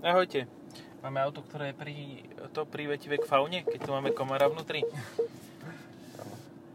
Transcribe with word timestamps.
Ahojte. 0.00 0.48
Máme 1.00 1.20
auto, 1.20 1.40
ktoré 1.40 1.72
je 1.72 1.76
pri, 1.76 1.94
to 2.52 2.64
privetivé 2.64 3.16
k 3.16 3.24
faune, 3.24 3.64
keď 3.64 3.80
tu 3.80 3.90
máme 3.90 4.12
komára 4.12 4.48
vnútri. 4.48 4.84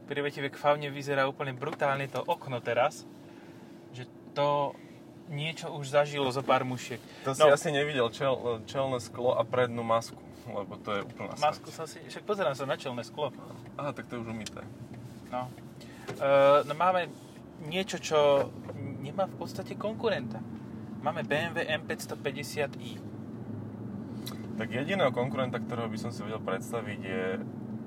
Privetivé 0.06 0.50
k 0.50 0.58
faune 0.58 0.90
vyzerá 0.90 1.26
úplne 1.26 1.54
brutálne 1.54 2.06
to 2.06 2.22
okno 2.22 2.62
teraz, 2.62 3.06
že 3.94 4.06
to 4.34 4.74
niečo 5.26 5.74
už 5.74 5.90
zažilo 5.90 6.30
zo 6.30 6.42
pár 6.42 6.62
mušiek. 6.62 7.02
To 7.26 7.34
si 7.34 7.42
No. 7.42 7.50
asi 7.50 7.74
nevidel 7.74 8.10
čel, 8.14 8.62
čelné 8.70 9.02
sklo 9.02 9.34
a 9.34 9.42
prednú 9.42 9.82
masku, 9.82 10.22
lebo 10.46 10.78
to 10.78 10.94
je 10.94 11.02
úplná 11.02 11.34
Masku 11.42 11.70
smrť. 11.70 11.74
som 11.74 11.86
si, 11.90 11.98
však 12.06 12.24
pozerám 12.26 12.54
sa 12.54 12.70
na 12.70 12.78
čelné 12.78 13.02
sklo. 13.02 13.34
Aha, 13.74 13.90
tak 13.90 14.06
to 14.06 14.18
je 14.18 14.22
už 14.22 14.30
umyté. 14.30 14.62
No. 15.34 15.50
Uh, 16.22 16.62
no 16.70 16.78
máme 16.78 17.10
niečo, 17.66 17.98
čo 17.98 18.54
nemá 19.02 19.26
v 19.26 19.38
podstate 19.38 19.74
konkurenta. 19.74 20.38
Máme 21.02 21.26
BMW 21.26 21.66
M550i. 21.82 23.02
Tak 24.56 24.68
jediného 24.70 25.12
konkurenta, 25.12 25.60
ktorého 25.60 25.92
by 25.92 26.00
som 26.00 26.12
si 26.12 26.24
vedel 26.24 26.40
predstaviť 26.40 27.00
je 27.02 27.24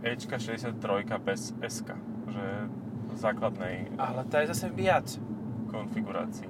Ečka 0.04 0.36
63 0.36 0.76
bez 1.18 1.56
SK, 1.58 1.88
že 2.28 2.44
základnej 3.16 3.88
Ale 3.96 4.22
tá 4.24 4.44
je 4.44 4.52
zase 4.52 4.68
viac. 4.70 5.08
konfigurácii. 5.66 6.46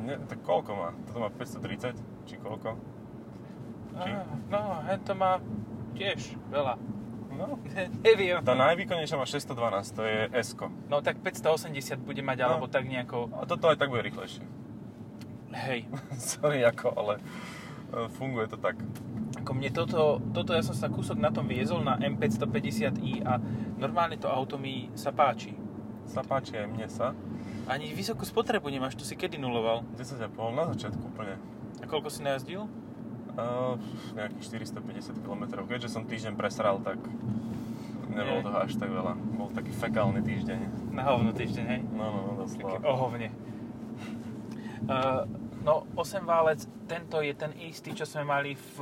Ne, 0.00 0.22
tak 0.22 0.38
koľko 0.40 0.70
má? 0.72 0.88
Toto 1.04 1.18
má 1.18 1.28
530? 1.28 1.98
Či 2.24 2.34
koľko? 2.38 2.78
Či? 3.96 4.10
Á, 4.10 4.22
No, 4.46 4.60
to 5.02 5.12
má 5.12 5.42
tiež 5.92 6.38
veľa. 6.46 6.78
No. 7.34 7.58
Neviem. 8.06 8.38
Tá 8.40 8.54
najvýkonnejšia 8.54 9.18
má 9.18 9.26
612, 9.26 9.50
to 9.92 10.02
je 10.06 10.18
s 10.32 10.54
No 10.86 11.02
tak 11.02 11.18
580 11.20 12.00
bude 12.00 12.22
mať, 12.22 12.38
No. 12.40 12.54
alebo 12.54 12.66
tak 12.70 12.86
nejako... 12.86 13.28
A 13.34 13.44
toto 13.44 13.66
aj 13.68 13.76
tak 13.76 13.90
bude 13.90 14.06
rýchlejšie. 14.06 14.46
Hej. 15.52 15.90
Sorry, 16.32 16.62
ako, 16.62 16.94
ale 16.94 17.18
funguje 18.16 18.46
to 18.50 18.58
tak. 18.58 18.76
Ako 19.42 19.52
mne 19.54 19.70
toto, 19.70 20.18
toto 20.34 20.56
ja 20.56 20.62
som 20.64 20.74
sa 20.74 20.90
kúsok 20.90 21.20
na 21.20 21.30
tom 21.30 21.46
viezol 21.46 21.84
na 21.84 21.94
M550i 22.00 23.22
a 23.22 23.38
normálne 23.78 24.18
to 24.18 24.26
auto 24.26 24.58
mi 24.58 24.90
sa 24.98 25.14
páči. 25.14 25.54
Sa 26.06 26.22
páči 26.22 26.58
aj 26.58 26.66
mne 26.70 26.86
sa. 26.90 27.14
Ani 27.66 27.90
vysokú 27.90 28.22
spotrebu 28.22 28.70
nemáš, 28.70 28.94
to 28.94 29.02
si 29.02 29.18
kedy 29.18 29.42
nuloval? 29.42 29.82
10,5 29.98 30.30
na 30.54 30.64
začiatku 30.70 31.02
úplne. 31.02 31.34
A 31.82 31.84
koľko 31.84 32.08
si 32.10 32.22
najazdil? 32.22 32.70
Uh, 33.36 33.76
nejakých 34.16 34.62
450 34.72 35.20
km. 35.20 35.44
Keďže 35.66 35.92
som 35.92 36.08
týždeň 36.08 36.38
presral, 36.38 36.80
tak 36.80 36.96
nebolo 38.08 38.40
toho 38.40 38.58
až 38.64 38.72
tak 38.78 38.88
veľa. 38.88 39.12
Bol 39.36 39.50
taký 39.52 39.74
fekálny 39.76 40.24
týždeň. 40.24 40.90
Na 40.96 41.04
hovno 41.10 41.34
týždeň, 41.36 41.64
hej? 41.68 41.80
No, 41.92 42.04
no, 42.08 42.20
no, 42.22 42.32
doslova. 42.40 42.80
ohovne. 42.86 43.28
Uh, 44.86 45.26
no, 45.66 45.84
8 45.98 46.22
válec, 46.24 46.64
tento 46.86 47.18
je 47.18 47.32
ten 47.32 47.52
istý, 47.58 47.92
čo 47.92 48.02
sme 48.02 48.24
mali 48.24 48.54
v 48.54 48.76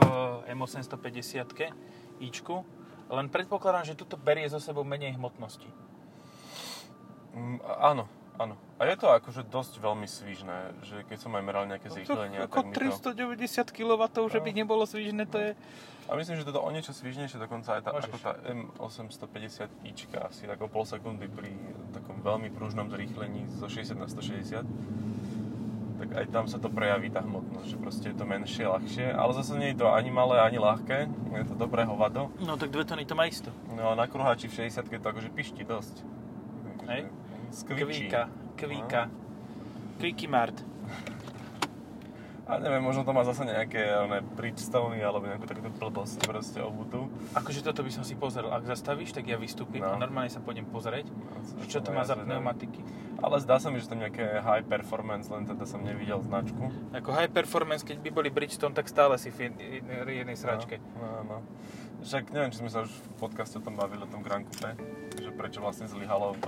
eh, 0.47 0.53
M850 0.53 1.73
ičku, 2.21 2.63
len 3.07 3.27
predpokladám, 3.27 3.85
že 3.85 3.95
tuto 3.95 4.15
berie 4.15 4.47
so 4.47 4.57
sebou 4.57 4.81
menej 4.81 5.17
hmotnosti. 5.17 5.67
Mm, 7.35 7.59
áno, 7.83 8.07
áno. 8.37 8.55
A 8.77 8.87
je 8.87 8.97
to 8.97 9.09
akože 9.09 9.45
dosť 9.45 9.79
veľmi 9.79 10.07
svížne, 10.07 10.57
že 10.81 11.03
keď 11.05 11.19
som 11.19 11.33
aj 11.33 11.43
meral 11.43 11.65
nejaké 11.65 11.89
zrýchlenia, 11.89 12.45
ako 12.45 12.63
tak 12.63 12.67
mi 12.67 12.75
to... 12.75 13.11
390 13.11 13.71
kW, 13.71 14.03
že 14.29 14.39
by 14.39 14.51
No. 14.51 14.57
nebolo 14.57 14.85
svížne, 14.85 15.25
to 15.25 15.39
je... 15.39 15.51
A 16.05 16.13
myslím, 16.15 16.37
že 16.37 16.45
toto 16.45 16.61
o 16.61 16.69
niečo 16.69 16.93
svížnejšie, 16.93 17.41
dokonca 17.41 17.75
aj 17.75 17.83
tá, 17.83 17.91
Môžeš. 17.91 18.07
ako 18.07 18.17
tá 18.21 18.33
M850 18.45 19.89
ička, 19.89 20.29
asi 20.29 20.45
tak 20.45 20.61
o 20.61 20.69
pol 20.69 20.85
sekundy 20.85 21.27
pri 21.27 21.49
takom 21.91 22.21
veľmi 22.21 22.53
pružnom 22.53 22.87
zrýchlení 22.87 23.49
zo 23.51 23.67
60 23.67 23.97
na 23.97 24.05
160 24.05 24.69
tak 26.05 26.21
aj 26.21 26.27
tam 26.29 26.45
sa 26.45 26.61
to 26.61 26.69
prejaví 26.69 27.09
tá 27.09 27.25
hmotnosť, 27.25 27.65
že 27.65 27.77
proste 27.81 28.07
je 28.13 28.17
to 28.21 28.29
menšie, 28.29 28.69
ľahšie, 28.69 29.09
ale 29.09 29.33
zase 29.33 29.57
nie 29.57 29.73
je 29.73 29.81
to 29.81 29.89
ani 29.89 30.13
malé, 30.13 30.37
ani 30.37 30.61
ľahké, 30.61 31.09
je 31.33 31.47
to 31.49 31.57
dobré 31.57 31.89
hovado. 31.89 32.29
No 32.45 32.61
tak 32.61 32.69
2 32.69 32.85
tony 32.85 33.09
to 33.09 33.17
má 33.17 33.25
isto. 33.25 33.49
No 33.73 33.89
a 33.89 33.97
na 33.97 34.05
kruháči 34.05 34.53
v 34.53 34.69
60 34.69 34.85
to 34.85 35.09
akože 35.09 35.33
pišti 35.33 35.65
dosť. 35.65 36.05
Hej. 36.93 37.09
Skvičí. 37.57 38.13
Kvíka, 38.13 38.23
kvíka. 38.61 39.03
Kvíky 39.97 40.29
Mart. 40.29 40.61
A 42.45 42.61
neviem, 42.61 42.85
možno 42.85 43.09
to 43.09 43.17
má 43.17 43.25
zase 43.25 43.49
nejaké 43.49 43.81
one, 43.97 44.21
Bridgestone 44.21 45.01
alebo 45.01 45.25
nejakú 45.25 45.49
takúto 45.49 45.73
blbosť 45.81 46.29
proste 46.29 46.61
obutú. 46.61 47.09
Akože 47.33 47.65
toto 47.65 47.81
by 47.81 47.89
som 47.89 48.05
si 48.05 48.13
pozrel. 48.13 48.53
Ak 48.53 48.69
zastavíš, 48.69 49.17
tak 49.17 49.25
ja 49.25 49.41
vystúpim 49.41 49.81
No. 49.81 49.97
a 49.97 49.97
normálne 49.97 50.29
sa 50.29 50.45
pôjdem 50.45 50.69
pozrieť, 50.69 51.09
No, 51.09 51.65
čo 51.65 51.81
to 51.81 51.89
má 51.97 52.05
za 52.05 52.21
pneumatiky. 52.21 52.85
Ale 53.25 53.41
zdá 53.41 53.57
sa 53.57 53.73
mi, 53.73 53.81
že 53.81 53.89
tam 53.89 53.97
nejaké 53.97 54.21
high 54.39 54.61
performance, 54.63 55.33
len 55.33 55.49
teda 55.49 55.65
som 55.65 55.81
nevidel 55.81 56.21
značku. 56.21 56.69
Ako 56.93 57.09
high 57.09 57.33
performance, 57.33 57.81
keď 57.81 58.05
by 58.05 58.11
boli 58.13 58.29
Bridgestone, 58.29 58.77
tak 58.77 58.85
stále 58.85 59.17
si 59.17 59.33
v 59.33 59.49
jed- 59.49 59.61
jednej, 60.05 60.37
sračke. 60.37 60.77
No, 61.01 61.09
no, 61.09 61.21
no. 61.25 61.37
Však 62.05 62.29
neviem, 62.29 62.53
či 62.53 62.61
sme 62.61 62.69
sa 62.69 62.85
už 62.85 62.93
v 62.93 63.15
podcaste 63.17 63.57
o 63.57 63.65
tom 63.65 63.81
bavili, 63.81 64.05
o 64.05 64.11
tom 64.13 64.21
Grand 64.21 64.45
Coupe, 64.45 64.77
že 65.17 65.33
prečo 65.33 65.65
vlastne 65.65 65.89
zlyhalo 65.89 66.37
v 66.37 66.45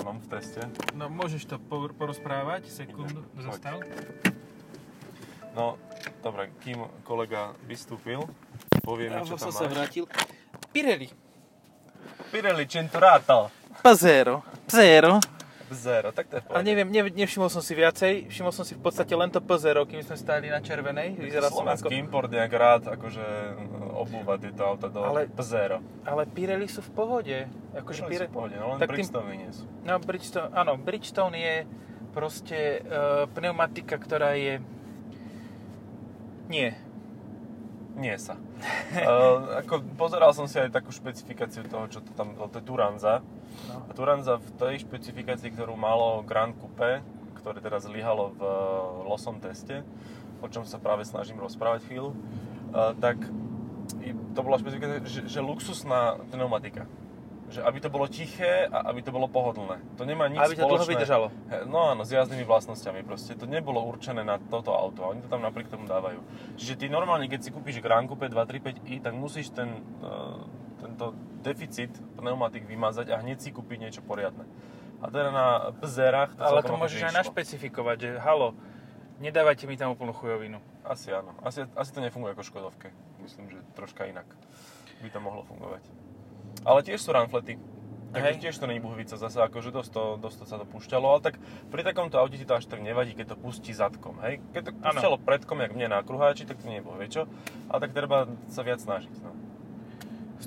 onom 0.00 0.16
v 0.18 0.26
teste. 0.26 0.64
No 0.96 1.12
môžeš 1.12 1.44
to 1.44 1.60
por- 1.60 1.92
porozprávať, 1.92 2.72
sekundu, 2.72 3.20
Ide. 3.36 3.44
zostav. 3.44 3.84
No, 5.52 5.76
dobre, 6.20 6.48
kým 6.60 6.80
kolega 7.02 7.52
vystúpil, 7.64 8.24
povieme, 8.80 9.20
čo 9.20 9.36
som 9.36 9.52
tam 9.52 9.52
sa 9.52 9.64
máš. 9.68 9.72
vrátil. 9.72 10.04
Pirelli. 10.72 11.08
Pirelli 12.28 12.64
Centurato. 12.64 13.52
Pazero. 13.82 14.42
Pzero. 14.66 15.20
Zero, 15.66 16.14
tak 16.14 16.30
to 16.30 16.38
je 16.38 16.42
pohode. 16.46 16.62
neviem, 16.62 16.86
ne, 16.86 17.10
nevšimol 17.10 17.50
som 17.50 17.58
si 17.58 17.74
viacej. 17.74 18.30
Všimol 18.30 18.54
som 18.54 18.62
si 18.62 18.78
v 18.78 18.82
podstate 18.86 19.10
len 19.18 19.26
to 19.34 19.42
Pzero, 19.42 19.82
kým 19.82 19.98
sme 19.98 20.14
stáli 20.14 20.46
na 20.46 20.62
červenej. 20.62 21.18
Vyzerá 21.18 21.50
som 21.50 21.66
ako... 21.66 21.90
Import 21.90 22.30
nejak 22.30 22.52
rád 22.54 22.82
akože 22.94 23.26
obúva 23.98 24.38
tieto 24.38 24.62
auta 24.62 24.86
do 24.86 25.02
Ale- 25.02 25.26
Zero. 25.42 25.82
Ale 26.06 26.22
Pirelli 26.30 26.70
sú 26.70 26.86
v 26.86 26.90
pohode. 26.94 27.36
Akože 27.74 28.06
Pirelli 28.06 28.14
sú 28.14 28.14
Pire... 28.14 28.26
v 28.30 28.34
pohode, 28.34 28.54
no 28.62 28.66
len 28.74 28.78
tak 28.78 28.94
tým- 28.94 29.10
Bridgestone 29.10 29.32
nie 29.34 29.50
sú. 29.50 29.64
No, 29.82 29.98
Bridgestone, 29.98 30.48
áno, 30.54 30.72
Bridgestone 30.78 31.36
je 31.42 31.56
proste 32.14 32.58
uh, 32.86 33.26
pneumatika, 33.34 33.98
ktorá 33.98 34.38
je... 34.38 34.62
Nie. 36.46 36.78
Nie 37.96 38.20
sa. 38.20 38.36
uh, 38.36 39.56
ako 39.64 39.80
pozeral 39.96 40.36
som 40.36 40.44
si 40.44 40.60
aj 40.60 40.68
takú 40.68 40.92
špecifikáciu 40.92 41.64
toho, 41.64 41.88
čo 41.88 42.04
to 42.04 42.12
tam, 42.12 42.36
to 42.36 42.60
je 42.60 42.64
Turanza. 42.64 43.24
No. 43.72 43.88
A 43.88 43.90
Turanza 43.96 44.36
v 44.36 44.48
tej 44.60 44.84
špecifikácii, 44.84 45.56
ktorú 45.56 45.80
malo 45.80 46.20
Grand 46.20 46.52
Coupe, 46.60 47.00
ktoré 47.40 47.58
teraz 47.64 47.88
zlyhalo 47.88 48.36
v 48.36 48.42
eh, 48.44 48.52
losom 49.08 49.40
teste, 49.40 49.80
o 50.44 50.46
čom 50.52 50.68
sa 50.68 50.76
práve 50.76 51.08
snažím 51.08 51.40
rozprávať 51.40 51.88
chvíľu, 51.88 52.12
uh, 52.12 52.92
tak 53.00 53.16
to 54.36 54.40
bola 54.44 54.60
špecifikácia, 54.60 55.00
že, 55.08 55.20
že 55.24 55.40
luxusná 55.40 56.20
pneumatika. 56.28 56.84
Že 57.46 57.62
aby 57.62 57.78
to 57.78 57.88
bolo 57.94 58.10
tiché 58.10 58.66
a 58.66 58.90
aby 58.90 59.06
to 59.06 59.14
bolo 59.14 59.30
pohodlné. 59.30 59.78
To 59.94 60.02
nemá 60.02 60.26
nič 60.26 60.42
Aby 60.42 60.58
to 60.58 60.66
dlho 60.66 60.82
spoločné. 60.82 60.92
vydržalo. 60.98 61.26
No 61.70 61.94
áno, 61.94 62.02
s 62.02 62.10
jazdnými 62.10 62.42
vlastnosťami 62.42 63.06
proste. 63.06 63.38
To 63.38 63.46
nebolo 63.46 63.78
určené 63.86 64.26
na 64.26 64.42
toto 64.42 64.74
auto 64.74 65.06
oni 65.06 65.22
to 65.22 65.30
tam 65.30 65.46
napriek 65.46 65.70
tomu 65.70 65.86
dávajú. 65.86 66.18
Čiže 66.58 66.74
ty 66.74 66.84
normálne, 66.90 67.30
keď 67.30 67.46
si 67.46 67.50
kúpiš 67.54 67.78
Grand 67.78 68.10
Coupe 68.10 68.26
235i, 68.26 68.98
tak 68.98 69.14
musíš 69.14 69.54
ten, 69.54 69.78
uh, 70.02 70.42
tento 70.82 71.14
deficit 71.46 71.94
pneumatik 72.18 72.66
vymazať 72.66 73.14
a 73.14 73.22
hneď 73.22 73.38
si 73.38 73.54
kúpiť 73.54 73.78
niečo 73.78 74.02
poriadne. 74.02 74.42
A 74.98 75.06
teda 75.06 75.30
na 75.30 75.46
Pzerách 75.78 76.34
to 76.34 76.42
Ale 76.42 76.66
to 76.66 76.74
môžeš 76.74 77.12
aj 77.12 77.14
našpecifikovať, 77.22 77.96
že 78.00 78.10
halo, 78.18 78.58
nedávajte 79.22 79.70
mi 79.70 79.78
tam 79.78 79.94
úplnú 79.94 80.10
chujovinu. 80.10 80.58
Asi 80.82 81.14
áno. 81.14 81.36
Asi, 81.46 81.62
asi 81.78 81.90
to 81.94 82.02
nefunguje 82.02 82.34
ako 82.34 82.42
Škodovke. 82.42 82.90
Myslím, 83.22 83.52
že 83.52 83.58
troška 83.78 84.08
inak 84.08 84.26
by 85.02 85.08
to 85.12 85.18
mohlo 85.20 85.44
fungovať. 85.44 86.05
Ale 86.64 86.80
tiež 86.86 87.02
sú 87.02 87.12
runflety. 87.12 87.58
Hej. 88.16 88.22
Takže 88.22 88.40
tiež 88.48 88.56
to 88.56 88.66
není 88.70 88.80
buhvica, 88.80 89.20
zase 89.20 89.44
akože 89.44 89.74
dosť 89.76 89.90
to, 89.92 90.04
dosť 90.16 90.36
to 90.40 90.44
sa 90.48 90.56
to 90.56 90.64
púšťalo, 90.64 91.04
ale 91.04 91.20
tak 91.20 91.34
pri 91.68 91.84
takomto 91.84 92.16
aute 92.16 92.40
ti 92.40 92.48
to 92.48 92.56
až 92.56 92.64
tak 92.64 92.80
nevadí, 92.80 93.12
keď 93.12 93.34
to 93.34 93.36
pustí 93.36 93.76
zadkom, 93.76 94.16
hej? 94.24 94.40
Keď 94.56 94.62
to 94.62 94.72
púšťalo 94.72 95.16
predkom, 95.20 95.60
jak 95.60 95.76
mne 95.76 95.92
na 95.92 96.00
kruháči, 96.00 96.48
tak 96.48 96.56
to 96.62 96.70
nie 96.70 96.80
je 96.80 97.08
čo, 97.12 97.22
ale 97.68 97.78
tak 97.84 97.92
treba 97.92 98.24
sa 98.48 98.64
viac 98.64 98.80
snažiť, 98.80 99.20
no. 99.20 99.36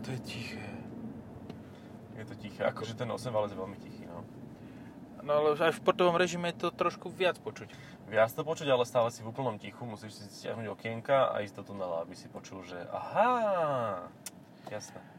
To 0.01 0.09
je 0.09 0.19
tiché. 0.23 0.65
Je 2.17 2.25
to 2.25 2.33
tiché, 2.39 2.65
akože 2.65 2.97
ten 2.97 3.05
8 3.05 3.29
valec 3.29 3.53
je 3.53 3.59
veľmi 3.59 3.77
tichý, 3.77 4.09
no. 4.09 4.25
No 5.21 5.31
ale 5.43 5.53
už 5.53 5.61
aj 5.69 5.77
v 5.77 5.79
športovom 5.83 6.17
režime 6.17 6.49
je 6.49 6.65
to 6.65 6.67
trošku 6.73 7.13
viac 7.13 7.37
počuť. 7.37 7.69
Viac 8.09 8.33
to 8.33 8.41
počuť, 8.41 8.65
ale 8.71 8.87
stále 8.87 9.13
si 9.13 9.21
v 9.21 9.29
úplnom 9.29 9.61
tichu, 9.61 9.85
musíš 9.85 10.17
si 10.17 10.25
stiahnuť 10.25 10.73
okienka 10.73 11.29
a 11.29 11.45
ísť 11.45 11.61
do 11.61 11.63
tunela, 11.75 12.01
aby 12.01 12.17
si 12.17 12.25
počul, 12.31 12.65
že 12.65 12.81
aha, 12.89 14.09
jasné. 14.73 15.18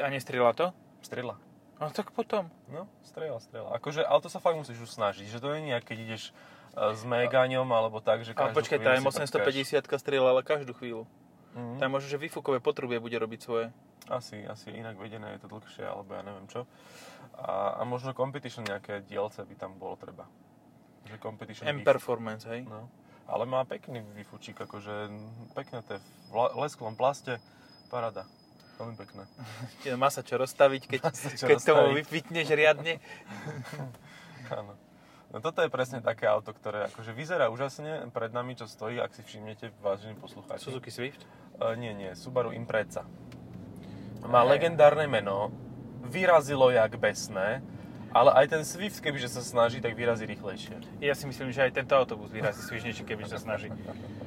A 0.00 0.08
nestrieľa 0.08 0.52
to? 0.56 0.66
Strela. 1.04 1.36
No 1.80 1.88
tak 1.88 2.12
potom. 2.12 2.52
No, 2.68 2.84
strela, 3.00 3.40
strela. 3.40 3.72
Akože, 3.72 4.04
ale 4.04 4.20
to 4.20 4.28
sa 4.28 4.36
fakt 4.36 4.60
musíš 4.60 4.84
už 4.84 4.90
snažiť, 5.00 5.24
že 5.24 5.40
to 5.40 5.48
nie 5.56 5.72
je 5.72 5.80
keď 5.80 5.96
ideš 5.96 6.22
e, 6.28 6.92
s 6.92 7.08
Megaňom 7.08 7.64
alebo 7.72 8.04
tak, 8.04 8.20
že 8.20 8.36
Ale 8.36 8.52
každú 8.52 8.60
počkaj, 8.60 8.78
chvíľu 8.84 8.88
tá 8.92 8.92
si 8.92 9.72
M850 9.80 9.96
strieľala 9.96 10.40
každú 10.44 10.76
chvíľu. 10.76 11.08
Mhm. 11.56 11.80
Tam 11.80 11.88
možno, 11.88 12.12
že 12.12 12.20
výfukové 12.20 12.60
potrubie 12.60 13.00
bude 13.00 13.16
robiť 13.16 13.40
svoje. 13.40 13.66
Asi, 14.12 14.44
asi 14.44 14.76
inak 14.76 15.00
vedené 15.00 15.38
je 15.38 15.40
to 15.40 15.48
dlhšie, 15.48 15.88
alebo 15.88 16.12
ja 16.12 16.20
neviem 16.20 16.46
čo. 16.52 16.68
A, 17.40 17.80
a 17.80 17.82
možno 17.88 18.12
competition 18.12 18.66
nejaké 18.68 19.00
dielce 19.08 19.40
by 19.40 19.54
tam 19.56 19.80
bolo 19.80 19.96
treba. 19.96 20.28
Že 21.08 21.16
competition 21.16 21.64
M 21.64 21.80
beef. 21.80 21.88
Performance, 21.88 22.44
hej? 22.44 22.68
No. 22.68 22.92
Ale 23.30 23.46
má 23.46 23.62
pekný 23.64 24.02
vyfučík, 24.18 24.58
akože 24.58 25.08
pekné 25.54 25.80
to 25.86 25.96
je 25.96 26.00
v 26.28 26.34
lesklom 26.60 26.98
plaste, 26.98 27.38
parada. 27.86 28.26
Veľmi 28.80 28.96
pekné. 28.96 29.22
Má 30.00 30.08
sa 30.08 30.24
čo 30.24 30.40
rozstaviť, 30.40 30.82
keď, 30.88 31.00
čo 31.12 31.44
keď 31.44 31.58
tomu 31.60 31.92
rozstaviť. 31.92 31.96
vypitneš 32.00 32.46
riadne. 32.56 32.96
Áno. 34.58 34.72
No 35.30 35.38
toto 35.38 35.62
je 35.62 35.70
presne 35.70 36.02
také 36.02 36.26
auto, 36.26 36.50
ktoré 36.50 36.90
akože 36.90 37.14
vyzerá 37.14 37.54
úžasne 37.54 38.10
pred 38.10 38.34
nami, 38.34 38.58
čo 38.58 38.66
stojí, 38.66 38.98
ak 38.98 39.14
si 39.14 39.22
všimnete, 39.22 39.70
vážení 39.78 40.18
poslucháči. 40.18 40.66
Suzuki 40.66 40.90
Swift. 40.90 41.22
Uh, 41.54 41.78
nie, 41.78 41.94
nie, 41.94 42.18
Subaru 42.18 42.50
Impreza. 42.50 43.06
Má 44.26 44.42
Hej. 44.42 44.58
legendárne 44.58 45.06
meno, 45.06 45.54
vyrazilo 46.02 46.74
jak 46.74 46.98
besné, 46.98 47.62
ale 48.10 48.34
aj 48.42 48.46
ten 48.50 48.62
Swift, 48.66 48.98
kebyže 48.98 49.30
sa 49.30 49.38
snaží, 49.38 49.78
tak 49.78 49.94
vyrazí 49.94 50.26
rýchlejšie. 50.26 50.98
Ja 50.98 51.14
si 51.14 51.30
myslím, 51.30 51.54
že 51.54 51.62
aj 51.62 51.78
tento 51.78 51.94
autobus 51.94 52.34
vyrazí 52.34 52.66
svižnejšie, 52.66 53.06
keby 53.06 53.22
sa 53.30 53.38
snaží. 53.38 53.70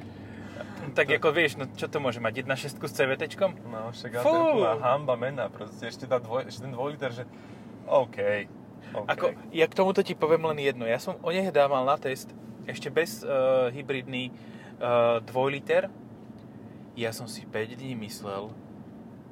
Tak 0.98 1.08
ako 1.10 1.28
vieš, 1.32 1.56
no 1.56 1.64
čo 1.72 1.88
to 1.88 1.98
môže 1.98 2.20
mať? 2.20 2.44
1.6 2.44 2.76
s 2.76 2.92
CVT? 2.92 3.22
No, 3.64 3.90
však 3.90 4.20
Fú. 4.20 4.30
ale 4.30 4.78
to 4.78 4.84
hamba 4.84 5.14
mena, 5.16 5.48
proste 5.48 5.88
ešte, 5.88 6.04
tá 6.04 6.20
dvoj, 6.20 6.48
ešte 6.48 6.68
ten 6.68 6.72
dvojliter, 6.72 7.10
že 7.10 7.24
OK, 7.84 8.48
OK. 8.94 9.08
Ako, 9.10 9.24
ja 9.50 9.66
k 9.66 9.74
tomuto 9.74 10.00
ti 10.06 10.14
poviem 10.14 10.46
len 10.54 10.60
jedno. 10.62 10.84
Ja 10.86 11.02
som 11.02 11.18
onehdá 11.24 11.66
mal 11.66 11.82
na 11.82 11.96
test 11.98 12.30
ešte 12.64 12.88
bez 12.88 13.24
uh, 13.24 13.68
hybridný 13.74 14.30
uh, 14.78 15.20
dvojliter. 15.24 15.90
Ja 16.94 17.10
som 17.10 17.26
si 17.26 17.42
5 17.42 17.80
dní 17.80 17.98
myslel, 18.06 18.54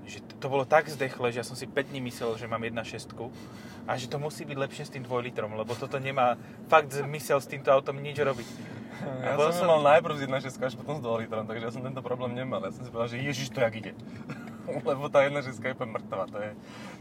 že 0.02 0.18
to, 0.18 0.34
to 0.34 0.46
bolo 0.50 0.66
tak 0.66 0.90
zdechle, 0.90 1.30
že 1.30 1.40
ja 1.40 1.46
som 1.46 1.54
si 1.54 1.70
5 1.70 1.94
dní 1.94 2.02
myslel, 2.10 2.34
že 2.34 2.50
mám 2.50 2.58
1.6 2.58 3.14
a 3.86 3.92
že 3.98 4.06
to 4.10 4.18
musí 4.18 4.42
byť 4.42 4.58
lepšie 4.58 4.84
s 4.86 4.94
tým 4.94 5.06
dvojlitrom, 5.06 5.54
lebo 5.54 5.74
toto 5.74 5.98
nemá 5.98 6.38
fakt 6.66 6.90
zmysel 6.94 7.38
s 7.38 7.50
týmto 7.50 7.70
autom 7.70 7.98
nič 7.98 8.18
robiť. 8.18 8.46
Ja 9.02 9.34
A 9.34 9.38
potom 9.38 9.54
som, 9.54 9.66
mal 9.66 9.80
najprv 9.98 10.14
z 10.18 10.22
1.6 10.30 10.62
až 10.62 10.74
potom 10.78 10.98
s 10.98 11.02
2 11.02 11.22
litrom, 11.26 11.44
takže 11.46 11.64
ja 11.66 11.72
som 11.74 11.82
tento 11.82 12.02
problém 12.02 12.34
nemal. 12.38 12.62
Ja 12.62 12.70
som 12.70 12.86
si 12.86 12.90
povedal, 12.90 13.10
že 13.14 13.18
ježiš, 13.22 13.50
to 13.50 13.58
jak 13.58 13.74
ide. 13.74 13.92
Lebo 14.88 15.10
tá 15.10 15.26
1.6 15.26 15.58
je 15.58 15.74
úplne 15.74 15.98
mŕtva, 15.98 16.30
to 16.30 16.38
je, 16.38 16.50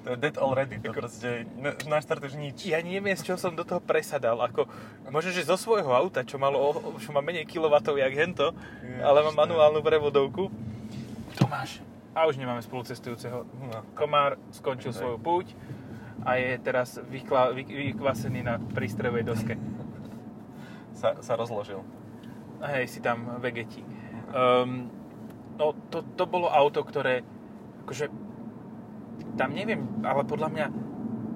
to 0.01 0.07
je 0.13 0.18
dead 0.18 0.36
already, 0.42 0.81
to 0.81 0.89
proste, 0.89 1.45
ne- 1.62 1.77
naštartuješ 1.86 2.33
nič. 2.38 2.57
Ja 2.65 2.81
neviem, 2.81 3.13
z 3.13 3.30
čoho 3.30 3.38
som 3.38 3.53
do 3.53 3.62
toho 3.62 3.77
presadal. 3.77 4.42
Ako, 4.42 4.65
možno, 5.13 5.30
že 5.30 5.45
zo 5.45 5.57
svojho 5.57 5.94
auta, 5.94 6.25
čo, 6.25 6.42
malo, 6.42 6.57
čo 6.98 7.13
má 7.13 7.21
menej 7.21 7.45
kilovatov 7.45 8.01
jak 8.01 8.13
hento, 8.18 8.57
Ježiš, 8.81 9.06
ale 9.06 9.21
má 9.30 9.45
manuálnu 9.45 9.86
prevodovku. 9.86 10.50
Tomáš. 11.38 11.86
A 12.12 12.27
už 12.27 12.36
nemáme 12.36 12.59
spolucestujúceho. 12.59 13.45
No. 13.45 13.80
Komár 13.95 14.36
skončil 14.51 14.92
Hej. 14.92 15.00
svoju 15.00 15.18
púť 15.21 15.48
a 16.27 16.38
je 16.38 16.59
teraz 16.62 17.00
vykla, 17.01 17.56
vy, 17.56 17.63
vykvasený 17.94 18.45
na 18.45 18.59
prístrojovej 18.59 19.24
doske. 19.25 19.53
Sa, 21.01 21.18
sa 21.18 21.33
rozložil. 21.33 21.81
Hej, 22.62 22.94
si 22.94 23.00
tam 23.01 23.42
vegeti. 23.42 23.81
Um, 24.30 24.86
no, 25.57 25.74
to, 25.89 26.06
to 26.13 26.30
bolo 26.30 26.45
auto, 26.45 26.86
ktoré, 26.86 27.25
akože, 27.81 28.06
tam 29.33 29.57
neviem, 29.57 29.81
ale 30.06 30.21
podľa 30.30 30.50
mňa 30.53 30.65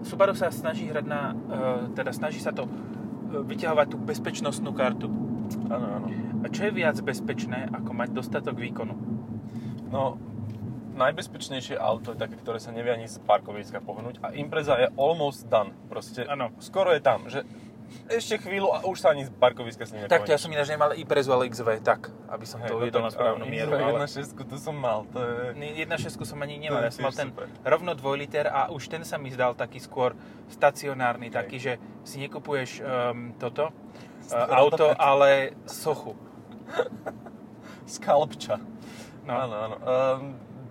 Subaru 0.05 0.37
sa 0.37 0.53
snaží 0.53 0.85
hrať 0.85 1.05
na, 1.09 1.33
uh, 1.33 1.89
teda 1.97 2.13
snaží 2.13 2.37
sa 2.37 2.53
to 2.53 2.69
uh, 2.69 3.41
vyťahovať 3.41 3.87
tú 3.89 3.97
bezpečnostnú 3.97 4.69
kartu. 4.77 5.09
Áno, 5.65 5.87
áno. 5.97 6.07
A 6.45 6.53
čo 6.53 6.69
je 6.69 6.77
viac 6.77 7.01
bezpečné, 7.01 7.65
ako 7.73 7.89
mať 7.89 8.13
dostatok 8.13 8.61
výkonu? 8.61 8.93
No, 9.89 10.21
najbezpečnejšie 10.93 11.73
auto 11.73 12.13
je 12.13 12.21
také, 12.21 12.37
ktoré 12.37 12.61
sa 12.61 12.69
nevie 12.69 12.93
ani 12.93 13.09
z 13.09 13.17
parkoviska 13.25 13.81
pohnúť 13.81 14.21
a 14.21 14.29
Impreza 14.37 14.77
je 14.77 14.93
almost 14.93 15.49
done. 15.49 15.73
Proste 15.89 16.23
Áno. 16.29 16.53
skoro 16.61 16.93
je 16.93 17.01
tam, 17.01 17.27
že 17.27 17.43
ešte 18.05 18.37
chvíľu 18.37 18.69
a 18.69 18.85
už 18.85 18.97
sa 19.01 19.13
ani 19.13 19.25
z 19.25 19.31
parkoviska 19.33 19.85
s 19.85 19.91
ním 19.93 20.05
Takto 20.05 20.29
ja 20.29 20.37
nepohneš. 20.37 20.43
som 20.45 20.49
ináč 20.53 20.67
nemal 20.69 20.89
Iprezu, 20.93 21.29
ale 21.33 21.49
XV, 21.49 21.81
tak, 21.81 22.13
aby 22.29 22.45
som 22.45 22.61
Hej, 22.61 22.69
to 22.69 22.73
no 22.73 22.79
uvedol 22.81 23.01
tak, 23.01 23.07
na 23.07 23.11
správnu 23.13 23.43
mieru. 23.49 23.71
Ale 23.73 24.05
1.6 24.05 24.45
tu 24.45 24.57
som 24.61 24.75
mal, 24.77 25.09
to 25.09 25.19
je... 25.57 25.87
1.6 25.87 26.21
som 26.21 26.37
ani 26.41 26.55
nemal, 26.61 26.81
To 26.81 26.87
ja 26.87 26.93
som 26.93 27.03
mal 27.05 27.13
ten 27.13 27.29
super. 27.33 27.47
rovno 27.65 27.91
2 27.97 28.21
liter 28.21 28.45
a 28.49 28.69
už 28.69 28.83
ten 28.89 29.01
sa 29.01 29.17
mi 29.17 29.33
zdal 29.33 29.57
taký 29.57 29.81
skôr 29.81 30.13
stacionárny, 30.49 31.29
Hej. 31.29 31.35
taký, 31.35 31.57
že 31.57 31.73
si 32.05 32.21
nekupuješ 32.21 32.81
um, 32.81 33.33
toto 33.41 33.69
uh, 33.69 34.47
auto. 34.53 34.93
ale 34.97 35.57
sochu. 35.65 36.13
Skalpča. 37.85 38.57
No. 39.25 39.33
Áno, 39.33 39.55
áno. 39.57 39.75
Um, 39.81 40.21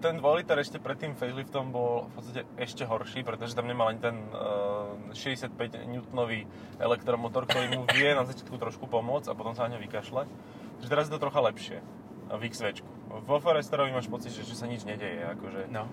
ten 0.05 0.21
2 0.21 0.39
liter 0.45 0.61
ešte 0.61 0.77
pred 0.77 1.01
tým 1.01 1.17
faceliftom 1.17 1.73
bol 1.73 2.13
v 2.13 2.21
podstate 2.21 2.43
ešte 2.61 2.85
horší, 2.85 3.25
pretože 3.25 3.57
tam 3.57 3.65
nemal 3.65 3.89
ani 3.89 4.05
ten 4.05 4.21
uh, 4.37 4.93
65 5.17 5.57
Newtonový 5.89 6.45
elektromotor, 6.77 7.49
ktorý 7.49 7.73
mu 7.73 7.89
vie 7.89 8.13
na 8.13 8.29
začiatku 8.29 8.61
trošku 8.61 8.85
pomôcť 8.85 9.33
a 9.33 9.39
potom 9.39 9.57
sa 9.57 9.65
na 9.65 9.77
ňo 9.77 9.81
vykašle. 9.81 10.29
Takže 10.77 10.89
teraz 10.93 11.09
je 11.09 11.13
to 11.17 11.25
trocha 11.25 11.41
lepšie 11.41 11.81
v 12.29 12.43
XV. 12.53 12.85
Vo 13.25 13.41
Foresterovi 13.41 13.97
máš 13.97 14.13
pocit, 14.13 14.37
že, 14.37 14.45
že 14.45 14.53
sa 14.53 14.69
nič 14.69 14.85
nedeje. 14.85 15.25
Akože. 15.25 15.73
No. 15.73 15.89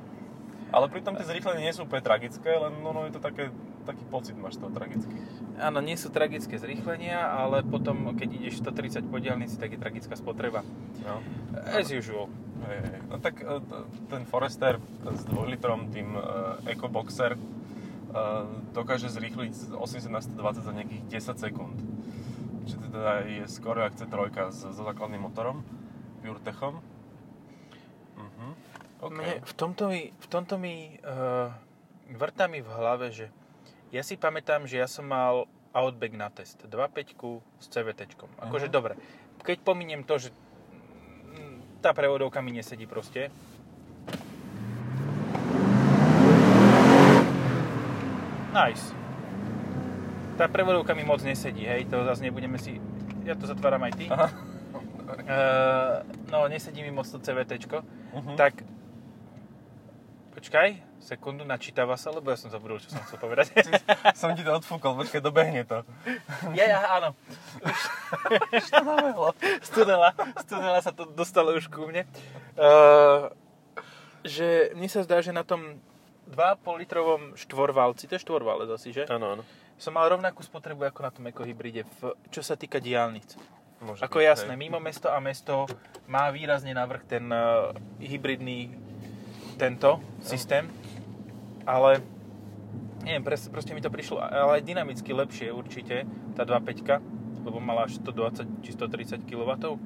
Ale 0.75 0.91
pritom 0.91 1.15
tie 1.15 1.27
zrýchlenia 1.27 1.71
nie 1.71 1.75
sú 1.75 1.87
úplne 1.87 2.03
tragické, 2.03 2.51
len 2.51 2.83
no, 2.83 2.91
no, 2.91 3.07
je 3.07 3.15
to 3.15 3.21
také, 3.23 3.51
taký 3.83 4.03
pocit 4.07 4.35
máš 4.37 4.57
toho 4.57 4.69
tragický. 4.73 5.13
Áno, 5.57 5.81
nie 5.83 5.97
sú 5.99 6.13
tragické 6.13 6.57
zrýchlenia, 6.57 7.17
ale 7.31 7.61
potom, 7.65 8.15
keď 8.15 8.29
ideš 8.37 8.61
130 8.63 9.09
po 9.09 9.17
diaľnici, 9.17 9.57
tak 9.57 9.75
je 9.75 9.79
tragická 9.81 10.15
spotreba. 10.17 10.65
No. 11.03 11.19
As 11.67 11.89
usual. 11.91 12.29
Hej, 12.61 12.79
hej. 12.85 12.99
No 13.09 13.15
tak 13.17 13.41
e, 13.41 13.57
ten 14.09 14.23
Forester 14.29 14.77
s 15.01 15.21
2 15.25 15.53
litrom, 15.57 15.89
tým 15.89 16.13
uh, 16.13 16.61
EcoBoxer, 16.69 17.33
uh, 17.33 18.45
dokáže 18.71 19.09
zrýchliť 19.09 19.51
z 19.53 19.63
80 19.73 20.13
na 20.13 20.21
120 20.21 20.61
za 20.61 20.73
nejakých 20.73 21.01
10 21.09 21.41
sekúnd. 21.41 21.77
Čiže 22.69 22.77
teda 22.93 23.13
je 23.25 23.45
skoro 23.49 23.81
jak 23.81 23.97
C3 23.97 24.13
s, 24.53 24.61
so 24.61 24.83
základným 24.85 25.25
motorom, 25.25 25.65
PureTechom. 26.21 26.77
Mhm. 28.17 28.47
OK. 29.01 29.17
Mne, 29.17 29.33
v 29.41 29.53
tomto 29.57 29.83
mi, 29.89 30.01
v 30.13 30.27
tomto 30.29 30.55
mi 30.61 31.01
uh, 31.01 31.49
vrta 32.13 32.45
mi 32.45 32.61
v 32.61 32.69
hlave, 32.69 33.09
že 33.09 33.33
ja 33.91 34.01
si 34.01 34.15
pamätám, 34.15 34.63
že 34.63 34.79
ja 34.79 34.87
som 34.87 35.03
mal 35.03 35.45
Outback 35.71 36.15
na 36.15 36.27
test. 36.27 36.59
2.5 36.67 37.39
s 37.59 37.67
CVT. 37.67 38.15
Akože 38.39 38.67
Mhm. 38.67 38.73
dobre. 38.73 38.93
Keď 39.43 39.57
pominiem 39.63 40.03
to, 40.03 40.19
že 40.19 40.29
mm, 41.31 41.79
tá 41.79 41.95
prevodovka 41.95 42.43
mi 42.43 42.51
nesedí 42.51 42.83
proste. 42.87 43.31
Nice. 48.51 48.91
Tá 50.35 50.51
prevodovka 50.51 50.91
mi 50.91 51.07
moc 51.07 51.23
nesedí, 51.23 51.63
hej, 51.63 51.87
to 51.87 52.03
zase 52.03 52.23
nebudeme 52.27 52.59
si... 52.59 52.83
Ja 53.23 53.37
to 53.37 53.47
zatváram 53.47 53.79
aj 53.87 53.93
ty. 53.95 54.05
Aha. 54.11 54.27
Uh, 54.27 55.95
no, 56.33 56.47
nesedí 56.51 56.83
mi 56.83 56.91
moc 56.91 57.07
to 57.07 57.19
CVT. 57.19 57.63
Mhm. 58.11 58.35
Tak, 58.35 58.59
počkaj, 60.41 60.73
sekundu, 60.97 61.45
načítava 61.45 61.93
sa, 62.01 62.09
lebo 62.09 62.33
ja 62.33 62.37
som 62.41 62.49
zabudol, 62.49 62.81
čo 62.81 62.89
som 62.89 62.97
chcel 63.05 63.21
povedať. 63.21 63.53
Som 64.19 64.33
ti 64.33 64.41
to 64.41 64.57
odfúkol, 64.57 64.97
počkaj, 64.97 65.21
dobehne 65.21 65.61
to. 65.69 65.85
ja, 66.57 66.65
ja, 66.65 66.81
áno. 66.97 67.13
Čo 68.49 68.81
to 68.81 68.83
nabehlo? 68.89 69.37
Z 69.61 69.69
tunela, 69.69 70.09
z 70.17 70.45
tunela 70.49 70.81
sa 70.81 70.89
to 70.89 71.05
dostalo 71.13 71.53
už 71.53 71.69
ku 71.69 71.85
mne. 71.85 72.09
Uh, 72.57 73.29
že 74.25 74.73
mne 74.73 74.89
sa 74.89 75.05
zdá, 75.05 75.21
že 75.21 75.29
na 75.29 75.45
tom 75.45 75.77
2,5 76.33 76.81
litrovom 76.89 77.21
štvorvalci, 77.37 78.09
to 78.09 78.17
je 78.17 78.25
štvorvalec 78.25 78.69
asi, 78.73 78.89
že? 78.97 79.05
Áno, 79.13 79.37
áno. 79.37 79.43
Som 79.77 79.93
mal 79.93 80.09
rovnakú 80.09 80.41
spotrebu 80.41 80.89
ako 80.89 81.05
na 81.05 81.11
tom 81.13 81.29
ekohybride, 81.29 81.85
v, 82.01 82.17
čo 82.33 82.41
sa 82.41 82.57
týka 82.57 82.81
diálnic. 82.81 83.37
Môže 83.77 84.01
Ako 84.01 84.17
byť, 84.21 84.25
jasné, 84.25 84.53
hej. 84.57 84.61
mimo 84.61 84.81
mesto 84.81 85.09
a 85.09 85.21
mesto 85.21 85.69
má 86.09 86.33
výrazne 86.33 86.73
navrh 86.73 87.01
ten 87.05 87.29
uh, 87.29 87.73
hybridný 88.01 88.90
tento 89.61 90.01
systém, 90.25 90.65
ale 91.69 92.01
neviem, 93.05 93.21
pres, 93.21 93.45
proste 93.45 93.77
mi 93.77 93.81
to 93.85 93.93
prišlo, 93.93 94.17
ale 94.17 94.57
aj 94.57 94.65
dynamicky 94.65 95.13
lepšie 95.13 95.53
určite, 95.53 96.09
tá 96.33 96.41
2.5, 96.41 97.45
lebo 97.45 97.61
mala 97.61 97.85
až 97.85 98.01
120 98.01 98.65
či 98.65 98.73
130 98.73 99.21
kW. 99.29 99.77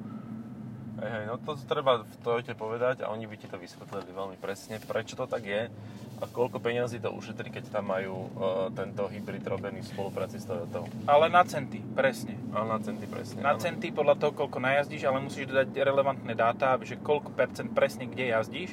Hej, 0.96 1.10
hej, 1.12 1.24
no 1.28 1.36
to 1.36 1.60
treba 1.68 2.08
v 2.08 2.14
Toyote 2.24 2.56
povedať 2.56 3.04
a 3.04 3.12
oni 3.12 3.28
by 3.28 3.36
ti 3.36 3.44
to 3.52 3.60
vysvetlili 3.60 4.16
veľmi 4.16 4.40
presne, 4.40 4.80
prečo 4.80 5.12
to 5.12 5.28
tak 5.28 5.44
je 5.44 5.68
a 6.16 6.24
koľko 6.24 6.56
peňazí 6.56 7.04
to 7.04 7.12
ušetrí, 7.12 7.52
keď 7.52 7.68
tam 7.68 7.92
majú 7.92 8.16
uh, 8.16 8.72
tento 8.72 9.04
hybrid 9.04 9.44
robený 9.44 9.84
v 9.84 9.92
spolupráci 9.92 10.40
s 10.40 10.48
Toyotou. 10.48 10.88
Ale 11.04 11.28
na 11.28 11.44
centy, 11.44 11.84
presne. 11.92 12.40
A 12.56 12.64
na 12.64 12.80
centy 12.80 13.04
presne. 13.04 13.44
Na 13.44 13.52
áno. 13.52 13.60
centy 13.60 13.92
podľa 13.92 14.16
toho, 14.16 14.32
koľko 14.32 14.56
najazdíš, 14.56 15.04
ale 15.04 15.20
musíš 15.20 15.52
dodať 15.52 15.68
relevantné 15.76 16.32
dáta, 16.32 16.80
že 16.80 16.96
koľko 16.96 17.36
percent 17.36 17.68
presne 17.76 18.08
kde 18.08 18.32
jazdíš 18.32 18.72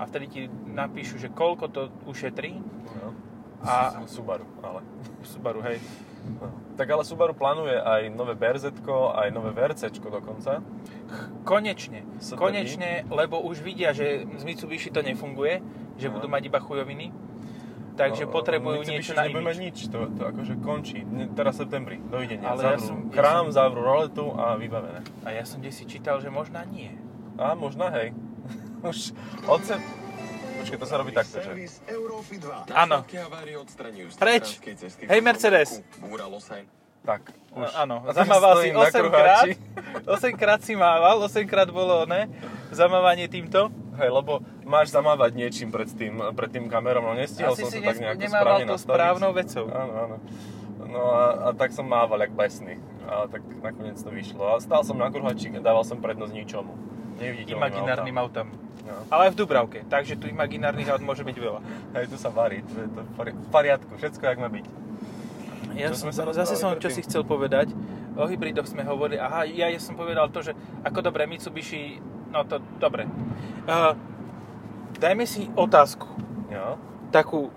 a 0.00 0.08
vtedy 0.08 0.26
ti 0.26 0.40
napíšu, 0.66 1.20
že 1.20 1.28
koľko 1.28 1.68
to 1.68 1.80
ušetrí 2.06 2.56
No. 2.96 3.12
A-. 3.60 3.92
Subaru, 4.08 4.48
ale. 4.64 4.80
Subaru, 5.20 5.60
hej. 5.60 5.76
No. 6.40 6.48
Tak 6.74 6.88
ale 6.88 7.04
Subaru 7.04 7.36
plánuje 7.36 7.76
aj 7.76 8.08
nové 8.08 8.32
brz 8.32 8.72
aj 9.12 9.28
nové 9.28 9.52
VRC 9.52 9.92
dokonca. 10.00 10.64
Konečne, 11.44 12.04
STI? 12.18 12.36
konečne, 12.36 12.90
lebo 13.06 13.40
už 13.40 13.60
vidia, 13.60 13.92
že 13.92 14.24
z 14.26 14.42
Mitsubishi 14.44 14.88
to 14.88 15.00
nefunguje, 15.00 15.60
že 15.96 16.08
No. 16.08 16.16
budú 16.16 16.28
mať 16.28 16.42
iba 16.46 16.58
chujoviny. 16.58 17.12
takže 17.90 18.24
potrebujú 18.24 18.80
Mitsubishi 18.80 18.96
niečo 18.96 19.12
na 19.12 19.28
nebude 19.28 19.44
mať 19.44 19.56
nič, 19.60 19.76
to, 19.86 19.98
to 20.08 20.22
akože 20.24 20.54
končí. 20.64 21.04
Teraz 21.30 21.60
septembri, 21.60 22.00
dovidenia. 22.00 22.48
Ale 22.48 22.56
Ale 22.56 22.64
ja 22.64 22.68
zavrú 22.72 22.86
som- 22.88 23.00
ja 23.04 23.12
krám, 23.12 23.44
som- 23.44 23.56
zavrú 23.60 23.80
roletu 23.84 24.24
a 24.32 24.56
vybavené. 24.56 25.00
A 25.20 25.28
ja 25.30 25.44
som 25.44 25.60
kde 25.60 25.68
si 25.68 25.84
čítal, 25.84 26.16
že 26.16 26.32
možná 26.32 26.64
nie. 26.64 26.96
A 27.36 27.52
možno 27.52 27.92
hej. 27.92 28.16
Už 28.82 29.12
od 29.44 29.60
sep... 29.62 29.80
Počkej, 30.60 30.76
to 30.76 30.86
sa 30.86 30.96
robí 31.00 31.10
takto, 31.10 31.40
že... 31.40 31.48
Servis 31.48 31.80
Európy 31.88 32.36
2. 32.36 32.68
Áno. 32.76 33.00
Preč. 34.16 34.60
Hej, 35.08 35.20
Mercedes. 35.20 35.80
Tak, 37.00 37.32
už. 37.56 37.64
Áno, 37.72 38.04
teraz 38.04 38.28
zamával 38.28 38.52
si 38.60 38.68
stojím 38.68 38.76
na 38.76 38.84
8 38.84 38.92
krát, 39.08 39.48
kruháči. 39.48 39.52
8 40.04 40.36
krát 40.36 40.60
si 40.60 40.72
mával, 40.76 41.16
8 41.24 41.48
krát 41.48 41.68
bolo 41.72 42.04
ne, 42.04 42.28
zamávanie 42.68 43.24
týmto. 43.24 43.72
Hej, 43.96 44.12
lebo 44.12 44.44
máš 44.68 44.92
zamávať 44.92 45.32
niečím 45.32 45.72
pred 45.72 45.88
tým, 45.88 46.20
pred 46.36 46.52
tým 46.52 46.68
kamerom, 46.68 47.08
no 47.08 47.16
nestihol 47.16 47.56
Asi 47.56 47.64
som 47.64 47.72
si 47.72 47.80
sa 47.80 47.88
tak 47.88 47.96
nes- 47.96 48.04
nejako 48.04 48.20
správne 48.28 48.64
to 48.68 48.74
nastaviť. 48.76 48.84
správnou 48.84 49.30
vecou. 49.32 49.64
Áno, 49.72 49.92
áno. 49.96 50.16
No 50.90 51.00
a, 51.08 51.24
a 51.40 51.48
tak 51.56 51.72
som 51.72 51.88
mával 51.88 52.20
jak 52.20 52.36
besný. 52.36 52.76
A 53.08 53.24
tak 53.32 53.42
nakoniec 53.64 53.96
to 53.96 54.12
vyšlo. 54.12 54.44
A 54.52 54.60
stál 54.60 54.84
som 54.84 55.00
na 55.00 55.08
kruhačík 55.08 55.56
a 55.56 55.60
dával 55.64 55.88
som 55.88 56.04
prednosť 56.04 56.36
ničomu. 56.36 56.72
Neviditeľným 57.16 57.56
Imaginárnym 57.56 58.16
autám. 58.20 58.48
autom. 58.52 58.69
No. 58.80 58.94
Ale 59.12 59.28
aj 59.28 59.32
v 59.34 59.38
Dubravke, 59.44 59.78
takže 59.86 60.16
tu 60.16 60.26
imaginárnych 60.26 60.88
aut 60.88 61.04
môže 61.04 61.20
byť 61.20 61.36
veľa. 61.36 61.60
Hej, 61.94 62.06
tu 62.08 62.16
sa 62.16 62.32
varí, 62.32 62.64
tu 62.64 62.74
je 62.80 62.88
to 62.88 63.00
v 63.04 63.10
pori- 63.14 63.36
v 63.36 63.48
poriadku, 63.52 63.92
všetko 63.96 64.22
jak 64.24 64.38
má 64.40 64.48
byť. 64.48 64.66
Ja 65.76 65.92
Čo 65.92 66.08
som, 66.08 66.10
sa 66.10 66.26
zase 66.32 66.56
rozprávali 66.56 66.60
som, 66.60 66.82
čo 66.82 66.88
si 66.90 67.00
chcel 67.04 67.22
povedať, 67.22 67.70
o 68.16 68.24
hybridoch 68.26 68.66
sme 68.66 68.82
hovorili, 68.82 69.20
aha, 69.20 69.46
ja, 69.46 69.70
ja 69.70 69.78
som 69.78 69.94
povedal 69.94 70.26
to, 70.32 70.42
že 70.42 70.52
ako 70.82 70.98
dobre 71.04 71.28
Mitsubishi, 71.30 72.00
no 72.32 72.42
to 72.48 72.58
dobre. 72.82 73.06
Uh, 73.68 73.94
dajme 74.98 75.24
si 75.28 75.46
otázku, 75.54 76.08
Jo. 76.50 76.80
takú 77.14 77.52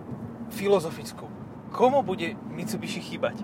filozofickú. 0.54 1.26
Komu 1.74 2.06
bude 2.06 2.38
Mitsubishi 2.54 3.02
chýbať? 3.02 3.42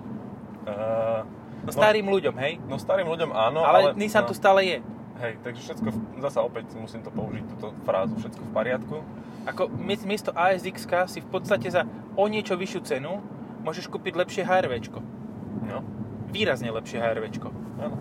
Uh, 0.68 1.26
No, 1.60 1.70
starým 1.76 2.08
ľuďom, 2.08 2.34
hej? 2.40 2.56
no 2.64 2.80
starým 2.80 3.04
ľuďom 3.04 3.36
áno, 3.36 3.60
ale, 3.60 3.92
ale... 3.92 4.00
Nissan 4.00 4.24
no, 4.24 4.32
tu 4.32 4.34
stále 4.36 4.60
je. 4.64 4.76
Hej, 5.20 5.36
takže 5.44 5.60
všetko, 5.62 5.88
v- 5.92 6.00
zasa 6.18 6.40
opäť 6.40 6.72
musím 6.74 7.04
to 7.04 7.12
použiť, 7.12 7.44
túto 7.56 7.76
frázu, 7.84 8.16
všetko 8.16 8.40
v 8.40 8.50
poriadku. 8.50 8.96
Ako 9.44 9.68
mi- 9.68 10.00
miesto 10.08 10.32
ASX 10.32 10.88
si 11.06 11.20
v 11.20 11.28
podstate 11.28 11.68
za 11.68 11.84
o 12.16 12.24
niečo 12.24 12.56
vyššiu 12.56 12.80
cenu 12.82 13.20
môžeš 13.60 13.88
kúpiť 13.88 14.16
lepšie 14.16 14.42
HRVčko. 14.44 15.00
No, 15.68 15.84
Výrazne 16.32 16.72
lepšie 16.72 16.96
HRVčko. 16.96 17.48
áno. 17.78 17.96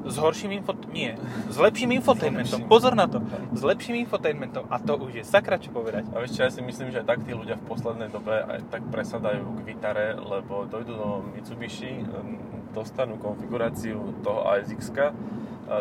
S 0.00 0.16
horším 0.16 0.56
infot... 0.56 0.80
Nie. 0.88 1.12
S 1.52 1.60
lepším 1.60 1.92
infotainmentom. 2.00 2.64
Pozor 2.72 2.96
na 2.96 3.04
to. 3.04 3.20
S 3.52 3.60
lepším 3.60 4.00
infotainmentom. 4.00 4.64
A 4.72 4.80
to 4.80 4.96
už 4.96 5.20
je 5.20 5.24
sakra 5.28 5.60
čo 5.60 5.68
povedať. 5.76 6.08
A 6.16 6.24
vieš 6.24 6.40
čo, 6.40 6.48
ja 6.48 6.48
si 6.48 6.64
myslím, 6.64 6.88
že 6.88 7.04
aj 7.04 7.06
tak 7.06 7.20
tí 7.28 7.36
ľudia 7.36 7.60
v 7.60 7.68
poslednej 7.68 8.08
dobe 8.08 8.32
aj 8.32 8.64
tak 8.72 8.80
presadajú 8.88 9.44
k 9.44 9.60
Vitare, 9.60 10.16
lebo 10.16 10.64
dojdú 10.64 10.92
do 10.96 11.08
Mitsubishi, 11.36 12.00
dostanú 12.72 13.20
konfiguráciu 13.20 14.00
toho 14.24 14.48
ASX, 14.48 14.88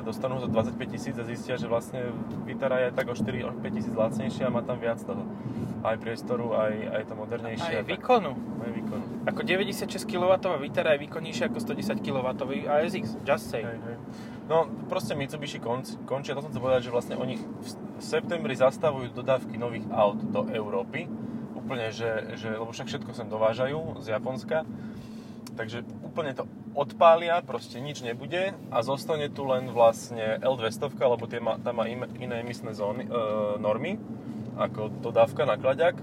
dostanú 0.06 0.38
za 0.38 0.46
25 0.46 0.94
tisíc 0.94 1.16
a 1.18 1.26
zistia, 1.26 1.58
že 1.58 1.66
vlastne 1.66 2.14
Vitara 2.46 2.86
je 2.86 2.90
tak 2.94 3.10
o 3.10 3.16
4 3.18 3.26
o 3.50 3.52
5 3.58 3.74
tisíc 3.74 3.94
lacnejšia 3.98 4.46
a 4.46 4.54
má 4.54 4.62
tam 4.62 4.78
viac 4.78 5.02
toho. 5.02 5.26
Aj 5.82 5.96
priestoru, 5.98 6.54
aj, 6.54 6.74
aj 6.92 7.04
to 7.08 7.14
modernejšie. 7.16 7.74
Aj 7.82 7.86
výkonu. 7.88 8.36
Aj 8.36 8.70
výkonu. 8.70 9.04
Ako 9.26 9.42
96 9.42 9.90
kW 10.06 10.34
Vitara 10.62 10.94
je 10.94 11.10
výkonnejšia 11.10 11.50
ako 11.50 11.58
110 11.64 12.06
kW 12.06 12.28
ASX. 12.68 13.18
Just 13.26 13.50
say. 13.50 13.64
Hej, 13.66 13.80
hej. 13.82 13.98
No, 14.50 14.66
proste 14.90 15.14
Mitsubishi 15.14 15.62
konč, 15.62 15.94
končia, 16.10 16.34
to 16.34 16.42
som 16.42 16.50
chcel 16.50 16.62
povedať, 16.62 16.90
že 16.90 16.92
vlastne 16.92 17.16
oni 17.16 17.38
v 17.38 18.02
septembri 18.02 18.58
zastavujú 18.58 19.14
dodávky 19.14 19.56
nových 19.62 19.86
aut 19.94 20.20
do 20.20 20.50
Európy. 20.50 21.06
Úplne, 21.54 21.94
že, 21.94 22.34
že 22.34 22.58
lebo 22.58 22.74
však 22.74 22.90
všetko 22.90 23.14
sem 23.14 23.30
dovážajú 23.30 24.02
z 24.02 24.14
Japonska. 24.14 24.66
Takže 25.54 25.86
úplne 26.02 26.34
to 26.34 26.50
odpália, 26.74 27.42
proste 27.42 27.82
nič 27.82 28.02
nebude 28.02 28.54
a 28.70 28.78
zostane 28.86 29.30
tu 29.30 29.46
len 29.46 29.70
vlastne 29.74 30.38
L200, 30.40 30.94
lebo 30.96 31.26
tie 31.26 31.42
má, 31.42 31.58
tam 31.60 31.82
má 31.82 31.86
im- 31.90 32.10
iné 32.20 32.42
emisné 32.42 32.74
zóny, 32.74 33.06
e, 33.06 33.12
normy, 33.58 33.98
ako 34.60 34.90
dodávka 35.02 35.48
na 35.48 35.56
klaďak. 35.56 35.98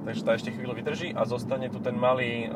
Takže 0.00 0.24
tá 0.24 0.32
ešte 0.32 0.48
chvíľu 0.56 0.80
vydrží 0.80 1.12
a 1.12 1.28
zostane 1.28 1.68
tu 1.68 1.76
ten 1.76 1.92
malý 1.92 2.48
e, 2.48 2.50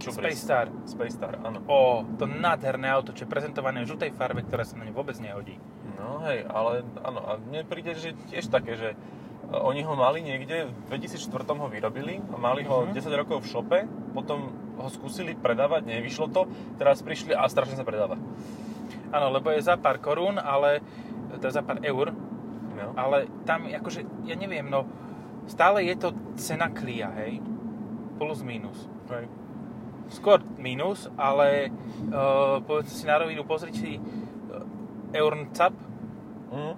čubris. 0.00 0.40
Space 0.40 0.40
Star. 0.40 0.66
Space 0.88 1.14
Star, 1.20 1.36
áno. 1.44 1.60
O, 1.68 2.00
to 2.16 2.24
nádherné 2.24 2.88
auto, 2.88 3.12
čo 3.12 3.28
je 3.28 3.32
prezentované 3.32 3.84
v 3.84 3.92
žltej 3.92 4.16
farbe, 4.16 4.40
ktorá 4.40 4.64
sa 4.64 4.80
na 4.80 4.88
ne 4.88 4.92
vôbec 4.92 5.20
nehodí. 5.20 5.60
No 6.00 6.24
hej, 6.24 6.48
ale 6.48 6.80
áno, 7.04 7.20
a 7.28 7.36
mne 7.36 7.60
príde, 7.68 7.92
že 7.92 8.16
tiež 8.32 8.48
také, 8.48 8.72
že 8.80 8.88
e, 8.92 8.96
oni 9.48 9.82
ho 9.82 9.94
mali 9.94 10.20
niekde, 10.20 10.66
v 10.66 10.86
2004 10.90 11.30
ho 11.54 11.66
vyrobili 11.66 12.18
mali 12.34 12.62
ho 12.62 12.82
Mhm. 12.82 12.92
10 12.92 13.14
rokov 13.16 13.42
v 13.42 13.48
šope, 13.48 13.78
potom 14.10 14.50
ho 14.76 14.88
skúsili 14.88 15.32
predávať, 15.32 15.86
nevyšlo 15.86 16.26
to, 16.28 16.46
teraz 16.76 17.00
prišli 17.00 17.32
a 17.32 17.46
strašne 17.46 17.74
sa 17.74 17.84
predáva. 17.84 18.18
Áno, 19.08 19.30
lebo 19.30 19.50
je 19.50 19.62
za 19.62 19.78
pár 19.78 19.98
korún, 19.98 20.36
ale 20.36 20.82
to 21.38 21.46
je 21.46 21.54
za 21.54 21.62
pár 21.62 21.78
eur, 21.80 22.10
No. 22.76 22.92
ale 22.94 23.24
tam 23.42 23.64
akože, 23.64 24.04
ja 24.24 24.36
neviem, 24.36 24.66
no 24.66 24.84
stále 25.46 25.80
je 25.82 25.96
to 25.96 26.08
cena 26.36 26.68
Clia, 26.68 27.08
hej? 27.16 27.40
Plus 28.18 28.42
minus. 28.42 28.76
Hej. 29.08 29.30
Skôr 30.08 30.38
minus, 30.56 31.08
ale 31.16 31.72
uh, 32.06 32.60
povedzme 32.60 32.92
si 32.92 33.06
na 33.06 33.16
rovinu, 33.16 33.42
pozrite 33.42 33.78
si 33.78 33.92
uh, 33.96 34.60
Eurncap, 35.10 35.72
Mhm. 36.46 36.72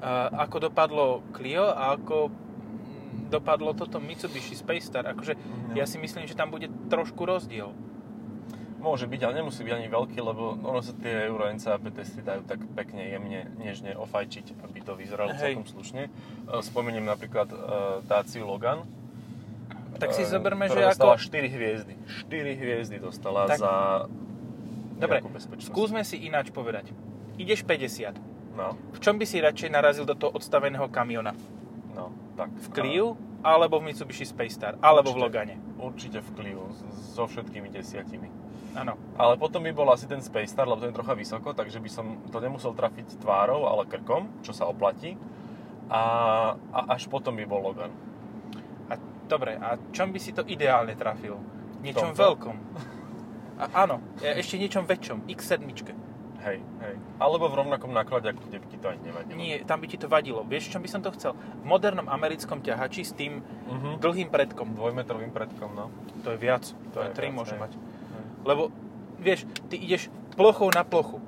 Uh, 0.00 0.32
ako 0.34 0.56
dopadlo 0.66 1.04
Clio 1.30 1.68
a 1.68 1.94
ako 1.94 2.28
mm, 2.28 3.30
dopadlo 3.30 3.72
toto 3.72 4.00
Mitsubishi 4.00 4.56
Space 4.56 4.88
Star. 4.88 5.06
Akože 5.06 5.36
No. 5.70 5.78
ja 5.78 5.86
si 5.86 6.02
myslím, 6.02 6.26
že 6.26 6.34
tam 6.34 6.50
bude 6.50 6.66
trošku 6.88 7.22
rozdiel. 7.22 7.70
Môže 8.80 9.04
byť, 9.04 9.20
ale 9.22 9.44
nemusí 9.44 9.60
byť 9.60 9.74
ani 9.76 9.88
veľký, 9.92 10.18
lebo 10.18 10.56
ono 10.56 10.80
sa 10.80 10.96
tie 10.96 11.28
Euro 11.28 11.44
NCAP 11.46 11.92
testy 11.92 12.24
dajú 12.24 12.48
tak 12.48 12.64
pekne, 12.72 13.04
jemne, 13.06 13.44
nežne 13.60 13.92
ofajčiť, 13.92 14.56
aby 14.64 14.78
to 14.80 14.96
vyzeralo 14.96 15.36
Hej. 15.36 15.52
celkom 15.52 15.68
slušne. 15.68 16.02
E, 16.08 16.10
Spomeniem 16.64 17.04
napríklad 17.04 17.52
e, 17.52 17.56
Dacia 18.08 18.40
Logan. 18.40 18.88
Tak 20.00 20.16
si 20.16 20.24
e, 20.24 20.32
zoberme, 20.32 20.64
že 20.72 20.80
ako... 20.80 21.12
4 21.12 21.28
hviezdy. 21.52 21.92
4 22.24 22.56
hviezdy 22.56 22.96
dostala 22.96 23.52
Tak- 23.52 23.60
za 23.60 23.72
Dobre, 24.96 25.24
skúsme 25.60 26.00
si 26.00 26.16
ináč 26.24 26.48
povedať. 26.48 26.92
Ideš 27.36 27.64
50. 27.64 28.16
No, 28.50 28.74
V 28.92 28.98
čom 28.98 29.16
by 29.16 29.24
si 29.24 29.38
radšej 29.38 29.70
narazil 29.70 30.04
do 30.04 30.14
toho 30.18 30.34
odstaveného 30.34 30.90
kamiona? 30.90 31.32
no, 31.94 32.10
tak. 32.34 32.50
V 32.50 32.68
Clio 32.72 33.06
alebo 33.40 33.80
v 33.80 33.92
Mitsubishi 33.92 34.28
Space 34.28 34.56
Star? 34.56 34.76
Alebo 34.80 35.12
v 35.12 35.16
Určite. 35.16 35.24
Logane? 35.24 35.54
Určite 35.80 36.18
v 36.20 36.28
Clio, 36.36 36.62
so 37.16 37.24
všetkými 37.24 37.72
desiatimi. 37.72 38.28
Áno. 38.76 38.94
Ale 39.18 39.34
potom 39.40 39.64
by 39.64 39.72
bol 39.74 39.88
asi 39.90 40.06
ten 40.06 40.20
Space 40.20 40.52
Star, 40.52 40.68
lebo 40.68 40.78
ten 40.78 40.92
je 40.92 40.98
trocha 41.00 41.14
vysoko, 41.16 41.56
takže 41.56 41.80
by 41.80 41.90
som 41.90 42.20
to 42.30 42.38
nemusel 42.38 42.76
trafiť 42.76 43.18
tvárou, 43.18 43.66
ale 43.66 43.88
krkom, 43.88 44.28
čo 44.44 44.52
sa 44.52 44.68
oplatí. 44.68 45.16
A, 45.90 46.02
a 46.70 46.78
až 46.94 47.10
potom 47.10 47.34
by 47.34 47.44
bol 47.48 47.64
Logan. 47.64 47.90
A, 48.86 48.94
dobre, 49.26 49.58
a 49.58 49.74
čom 49.90 50.14
by 50.14 50.20
si 50.22 50.30
to 50.30 50.46
ideálne 50.46 50.94
trafil? 50.94 51.34
Niečom 51.82 52.14
tomto? 52.14 52.22
veľkom. 52.22 52.56
A, 53.58 53.64
áno, 53.84 53.98
e, 54.22 54.38
ešte 54.38 54.54
niečom 54.60 54.86
väčšom. 54.86 55.26
X7. 55.26 55.66
Hej, 56.40 56.58
hej. 56.80 56.94
Alebo 57.18 57.46
v 57.46 57.58
rovnakom 57.58 57.90
náklade, 57.90 58.32
ako 58.32 58.40
ti 58.48 58.76
to 58.76 58.88
ani 58.88 59.00
nevadilo. 59.02 59.36
Nie, 59.36 59.60
tam 59.60 59.76
by 59.76 59.86
ti 59.86 59.96
to 59.96 60.06
vadilo. 60.06 60.40
Vieš, 60.42 60.72
čom 60.72 60.80
by 60.80 60.88
som 60.88 61.00
to 61.00 61.12
chcel? 61.12 61.32
V 61.36 61.64
modernom 61.64 62.08
americkom 62.08 62.58
ťahači 62.58 63.02
s 63.02 63.12
tým 63.12 63.44
Mhm. 63.66 64.00
dlhým 64.00 64.28
predkom. 64.28 64.72
Dvojmetrovým 64.72 65.28
predkom, 65.28 65.68
no. 65.70 65.92
To 66.22 66.32
je 66.32 66.38
viac. 66.38 66.64
To, 66.64 66.74
To 66.94 66.98
je 67.02 67.08
je 67.08 67.14
3 67.14 67.28
viac, 67.28 67.36
môže 67.36 67.54
hej. 67.54 67.60
mať. 67.60 67.72
Lebo, 68.42 68.72
vieš, 69.16 69.40
ty 69.68 69.76
ideš 69.76 70.08
plochou 70.32 70.68
na 70.70 70.80
plochu. 70.80 71.20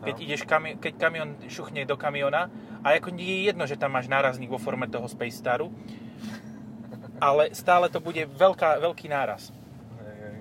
Keď, 0.00 0.14
No. 0.14 0.22
ideš 0.22 0.40
kami- 0.44 0.76
keď 0.76 0.92
kamion 0.96 1.28
šuchne 1.44 1.82
do 1.82 1.92
kamiona 1.92 2.48
a 2.80 2.94
ako 2.94 3.10
nie 3.10 3.26
je 3.36 3.52
jedno, 3.52 3.66
že 3.66 3.74
tam 3.74 3.90
máš 3.90 4.06
nárazník 4.06 4.48
vo 4.48 4.56
forme 4.56 4.86
toho 4.86 5.04
Space 5.04 5.36
Staru, 5.36 5.68
ale 7.20 7.52
stále 7.52 7.86
to 7.86 7.98
bude 7.98 8.22
veľká, 8.30 8.80
veľký 8.80 9.06
náraz. 9.06 9.52
Hej, 9.98 10.14
hej. 10.16 10.36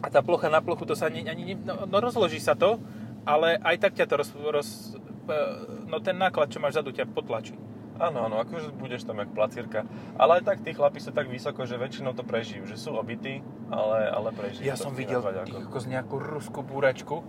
A 0.00 0.06
tá 0.08 0.20
plocha 0.20 0.48
na 0.48 0.60
plochu, 0.60 0.84
to 0.84 0.92
sa 0.92 1.06
ani, 1.06 1.24
ani 1.24 1.56
no, 1.56 1.86
no 1.86 1.96
rozloží 1.98 2.36
sa 2.36 2.52
to, 2.52 2.76
ale 3.24 3.60
aj 3.60 3.76
tak 3.80 3.92
ťa 3.96 4.04
to 4.08 4.14
roz, 4.20 4.30
roz, 4.36 4.68
e, 5.28 5.36
no 5.88 6.00
ten 6.00 6.16
náklad, 6.16 6.52
čo 6.52 6.60
máš 6.60 6.78
vzadu, 6.80 6.92
ťa 6.92 7.08
potlačí. 7.08 7.56
Áno, 7.94 8.26
áno, 8.26 8.42
akože 8.42 8.74
budeš 8.74 9.06
tam 9.06 9.22
jak 9.22 9.30
placírka. 9.30 9.86
Ale 10.18 10.42
aj 10.42 10.50
tak 10.50 10.58
tí 10.66 10.74
chlapi 10.74 10.98
sú 10.98 11.14
tak 11.14 11.30
vysoko, 11.30 11.62
že 11.62 11.78
väčšinou 11.78 12.10
to 12.10 12.26
prežijú. 12.26 12.66
Že 12.66 12.76
sú 12.76 12.90
obití, 12.98 13.38
ale, 13.70 14.10
ale 14.10 14.34
prežijú. 14.34 14.66
Ja 14.66 14.74
to 14.74 14.90
som 14.90 14.98
videl 14.98 15.22
ako- 15.22 15.78
z 15.78 15.86
nejakú 15.94 16.18
ruskú 16.18 16.66
búračku, 16.66 17.22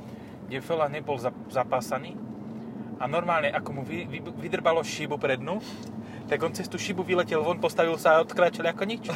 kde 0.50 0.66
fela 0.66 0.90
nebol 0.90 1.22
zap- 1.22 1.38
zapásaný 1.54 2.18
a 2.98 3.06
normálne, 3.06 3.52
ako 3.52 3.70
mu 3.76 3.82
vy, 3.84 4.08
vy, 4.08 4.20
vydrbalo 4.40 4.80
šibu 4.82 5.20
prednú, 5.20 5.60
tak 6.32 6.42
on 6.42 6.56
cez 6.56 6.66
tú 6.66 6.80
šibu 6.80 7.04
vyletel 7.04 7.44
von, 7.44 7.60
postavil 7.60 8.00
sa 8.00 8.18
a 8.18 8.24
odkráčal 8.24 8.66
ako 8.72 8.84
nič. 8.88 9.04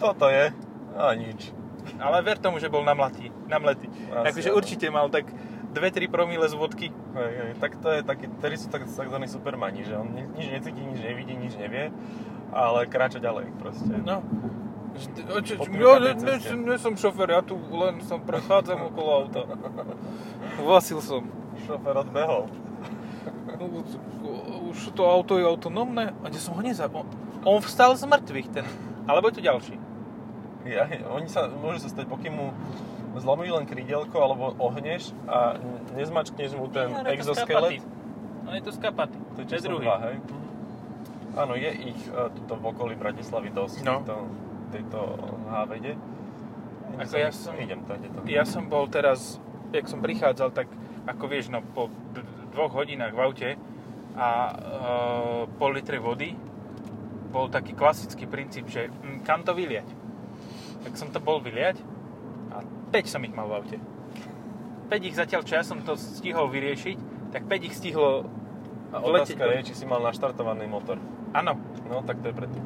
Čo 0.00 0.14
to 0.16 0.26
je? 0.28 0.50
A 0.96 1.14
nič. 1.14 1.52
Ale 2.00 2.24
ver 2.24 2.40
tomu, 2.40 2.56
že 2.58 2.72
bol 2.72 2.80
namlatý. 2.82 3.28
namletý. 3.46 3.86
Áno. 4.08 4.24
určite 4.56 4.88
mal 4.88 5.12
tak 5.12 5.28
2-3 5.76 6.08
promile 6.10 6.48
z 6.48 6.54
vodky. 6.56 6.88
Hej, 7.14 7.32
hej, 7.36 7.50
tak 7.60 7.76
to 7.78 7.88
je 7.92 8.00
taký, 8.02 8.26
ktorí 8.40 8.54
sú 8.56 8.66
tak, 8.72 8.88
tzv. 8.88 9.04
supermani, 9.28 9.84
že 9.84 9.94
on 9.94 10.08
ni- 10.10 10.26
nič 10.34 10.48
necíti, 10.50 10.80
nič 10.80 10.98
nevidí, 10.98 11.34
nič 11.36 11.54
nevie. 11.54 11.92
ale 12.50 12.90
kráča 12.90 13.22
ďalej 13.22 13.46
proste. 13.62 13.94
No. 14.02 14.26
Čo- 15.46 15.62
Ja 15.70 16.02
ne, 16.02 16.34
ne, 16.66 16.76
som 16.82 16.98
šofer, 16.98 17.30
ja 17.30 17.40
tu 17.46 17.54
len 17.70 18.02
som 18.02 18.18
prechádzam 18.18 18.90
okolo 18.90 19.10
auta. 19.22 19.46
Vasil 20.58 20.98
som. 20.98 21.30
Šofer 21.62 21.94
odbehol. 21.94 22.50
Už 24.70 24.90
to 24.98 25.06
auto 25.06 25.38
je 25.38 25.46
autonómne 25.46 26.10
a 26.10 26.26
kde 26.26 26.40
som 26.42 26.58
ho 26.58 26.62
nezabol. 26.62 27.06
On 27.46 27.62
vstal 27.62 27.94
z 27.94 28.04
mŕtvych 28.04 28.48
ten. 28.50 28.66
Alebo 29.06 29.30
je 29.30 29.38
to 29.38 29.42
ďalší. 29.46 29.74
Ja, 30.62 30.84
oni 31.08 31.26
sa, 31.26 31.48
môže 31.48 31.80
sa 31.80 31.88
stať, 31.88 32.04
pokým 32.04 32.32
mu 32.32 32.46
zlomí 33.16 33.46
len 33.46 33.64
krídelko 33.64 34.16
alebo 34.16 34.52
ohneš 34.54 35.10
a 35.24 35.56
nezmačkneš 35.92 36.52
mu 36.52 36.68
ten 36.68 36.88
No, 36.88 37.00
exoskelet. 37.06 37.80
No 38.42 38.50
je 38.50 38.62
to 38.62 38.70
skapaty. 38.70 39.16
To 39.34 39.38
je 39.38 39.46
To 39.46 39.54
je 39.54 39.62
druhý. 39.62 39.84
dva, 39.84 39.96
hej? 40.02 40.16
Áno, 41.32 41.54
je 41.54 41.70
ich 41.86 42.00
uh, 42.08 42.28
tuto 42.28 42.54
v 42.54 42.64
okolí 42.66 42.94
Bratislavy 42.94 43.48
dosť, 43.48 43.76
No. 43.80 44.02
tejto, 44.02 44.16
tejto 44.70 45.00
hávede. 45.46 45.94
Ako 46.92 47.16
ja 47.16 47.30
som- 47.30 47.54
Idem 47.54 47.80
tady 47.82 48.06
to. 48.06 48.18
Ja 48.26 48.42
som 48.42 48.66
bol 48.66 48.84
teraz, 48.86 49.38
jak 49.70 49.86
som 49.86 49.98
prichádzal, 49.98 50.50
tak 50.50 50.66
ako 51.06 51.24
vieš, 51.24 51.48
no 51.48 51.62
po 51.64 51.86
d- 52.12 52.20
dvoch 52.50 52.74
hodinách 52.74 53.10
v 53.10 53.20
aute 53.20 53.50
a 54.12 54.28
e, 54.28 54.54
pol 55.54 55.70
litre 55.72 55.96
vody 55.96 56.34
bol 57.30 57.46
taký 57.46 57.72
klasický 57.72 58.26
princíp, 58.26 58.66
že 58.66 58.90
mm, 58.90 59.22
kam 59.22 59.40
to 59.40 59.54
vyliať. 59.54 59.86
Tak 60.80 60.92
som 60.94 61.08
to 61.08 61.18
bol 61.18 61.38
vyliať 61.38 61.76
a 62.50 62.62
5 62.90 63.04
som 63.06 63.20
ich 63.20 63.30
mal 63.30 63.46
v 63.46 63.54
aute. 63.54 63.76
5 64.88 64.96
ich 65.02 65.14
zatiaľ, 65.14 65.44
čo 65.44 65.54
ja 65.54 65.62
som 65.62 65.78
to 65.80 65.94
stihol 65.94 66.48
vyriešiť, 66.48 66.98
tak 67.30 67.46
5 67.46 67.62
ich 67.62 67.74
stihlo 67.74 68.26
A 68.90 68.98
otázka 68.98 69.38
do- 69.38 69.52
je, 69.52 69.70
či 69.70 69.74
si 69.74 69.84
mal 69.84 70.00
naštartovaný 70.00 70.66
motor. 70.66 70.98
Áno, 71.30 71.54
No, 71.84 72.02
tak 72.02 72.18
to 72.18 72.28
je 72.28 72.34
preto. 72.34 72.58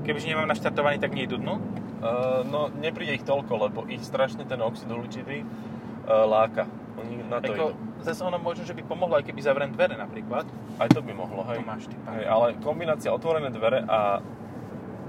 kebyže 0.00 0.26
nemám 0.26 0.46
naštartovaný, 0.46 0.98
tak 0.98 1.12
nejdu 1.12 1.36
dnu. 1.36 1.54
Uh, 2.00 2.42
no, 2.44 2.72
nepríde 2.72 3.14
ich 3.14 3.22
toľko, 3.22 3.52
lebo 3.60 3.78
ich 3.86 4.00
strašne 4.00 4.42
ten 4.42 4.58
oxid 4.58 4.88
uhličitý 4.88 5.42
uh, 5.42 6.24
láka. 6.24 6.64
Oni 6.96 7.20
na 7.22 7.38
to 7.38 7.52
Ako, 7.52 7.66
idú. 7.70 7.76
zase 8.02 8.20
ono 8.20 8.36
možno, 8.36 8.64
že 8.64 8.72
by 8.72 8.82
pomohlo, 8.82 9.14
aj 9.14 9.24
keby 9.24 9.38
zavriem 9.38 9.70
dvere 9.70 9.94
napríklad. 9.94 10.48
Aj 10.76 10.88
to 10.88 10.98
by 10.98 11.12
mohlo, 11.12 11.44
hej. 11.46 11.56
To 11.56 11.64
máš 11.64 11.84
ty, 11.86 11.94
hej 12.08 12.24
ale 12.24 12.56
kombinácia 12.58 13.08
otvorené 13.08 13.48
dvere 13.48 13.84
a 13.84 14.18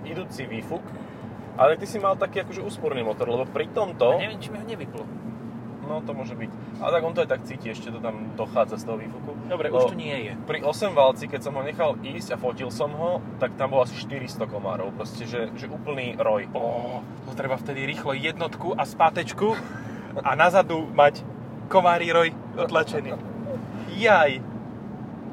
idúci 0.03 0.43
výfuk. 0.43 0.83
Ale 1.59 1.75
ty 1.75 1.85
si 1.87 1.99
mal 1.99 2.15
taký 2.15 2.43
akože 2.47 2.63
úsporný 2.63 3.03
motor, 3.03 3.27
lebo 3.27 3.43
pri 3.47 3.67
tomto... 3.71 4.15
A 4.15 4.21
neviem, 4.21 4.39
či 4.39 4.49
mi 4.49 4.57
ho 4.59 4.65
nevyplo. 4.65 5.03
No, 5.91 5.99
to 5.99 6.15
môže 6.15 6.39
byť. 6.39 6.79
A 6.79 6.87
tak 6.87 7.03
on 7.03 7.11
to 7.11 7.19
aj 7.19 7.29
tak 7.35 7.43
cíti, 7.43 7.67
ešte 7.67 7.91
to 7.91 7.99
tam 7.99 8.31
dochádza 8.39 8.79
z 8.79 8.83
toho 8.87 8.95
výfuku. 8.95 9.31
Dobre, 9.51 9.67
Lebo 9.67 9.83
už 9.83 9.91
tu 9.91 9.99
nie 9.99 10.15
je. 10.29 10.31
Pri 10.47 10.63
8 10.63 10.95
valci, 10.95 11.27
keď 11.27 11.51
som 11.51 11.53
ho 11.59 11.63
nechal 11.67 11.99
ísť 11.99 12.31
a 12.31 12.37
fotil 12.39 12.71
som 12.71 12.95
ho, 12.95 13.19
tak 13.43 13.59
tam 13.59 13.75
bolo 13.75 13.83
asi 13.83 13.99
400 13.99 14.47
komárov. 14.47 14.95
Proste, 14.95 15.27
že, 15.27 15.51
že 15.59 15.67
úplný 15.67 16.15
roj. 16.15 16.47
Ó, 16.55 17.03
to 17.27 17.35
treba 17.35 17.59
vtedy 17.59 17.83
rýchlo 17.83 18.15
jednotku 18.15 18.71
a 18.71 18.87
spátečku 18.87 19.51
a 20.23 20.31
nazadu 20.39 20.87
mať 20.95 21.27
komári 21.67 22.07
roj 22.15 22.31
otlačený. 22.55 23.11
Jaj, 23.99 24.39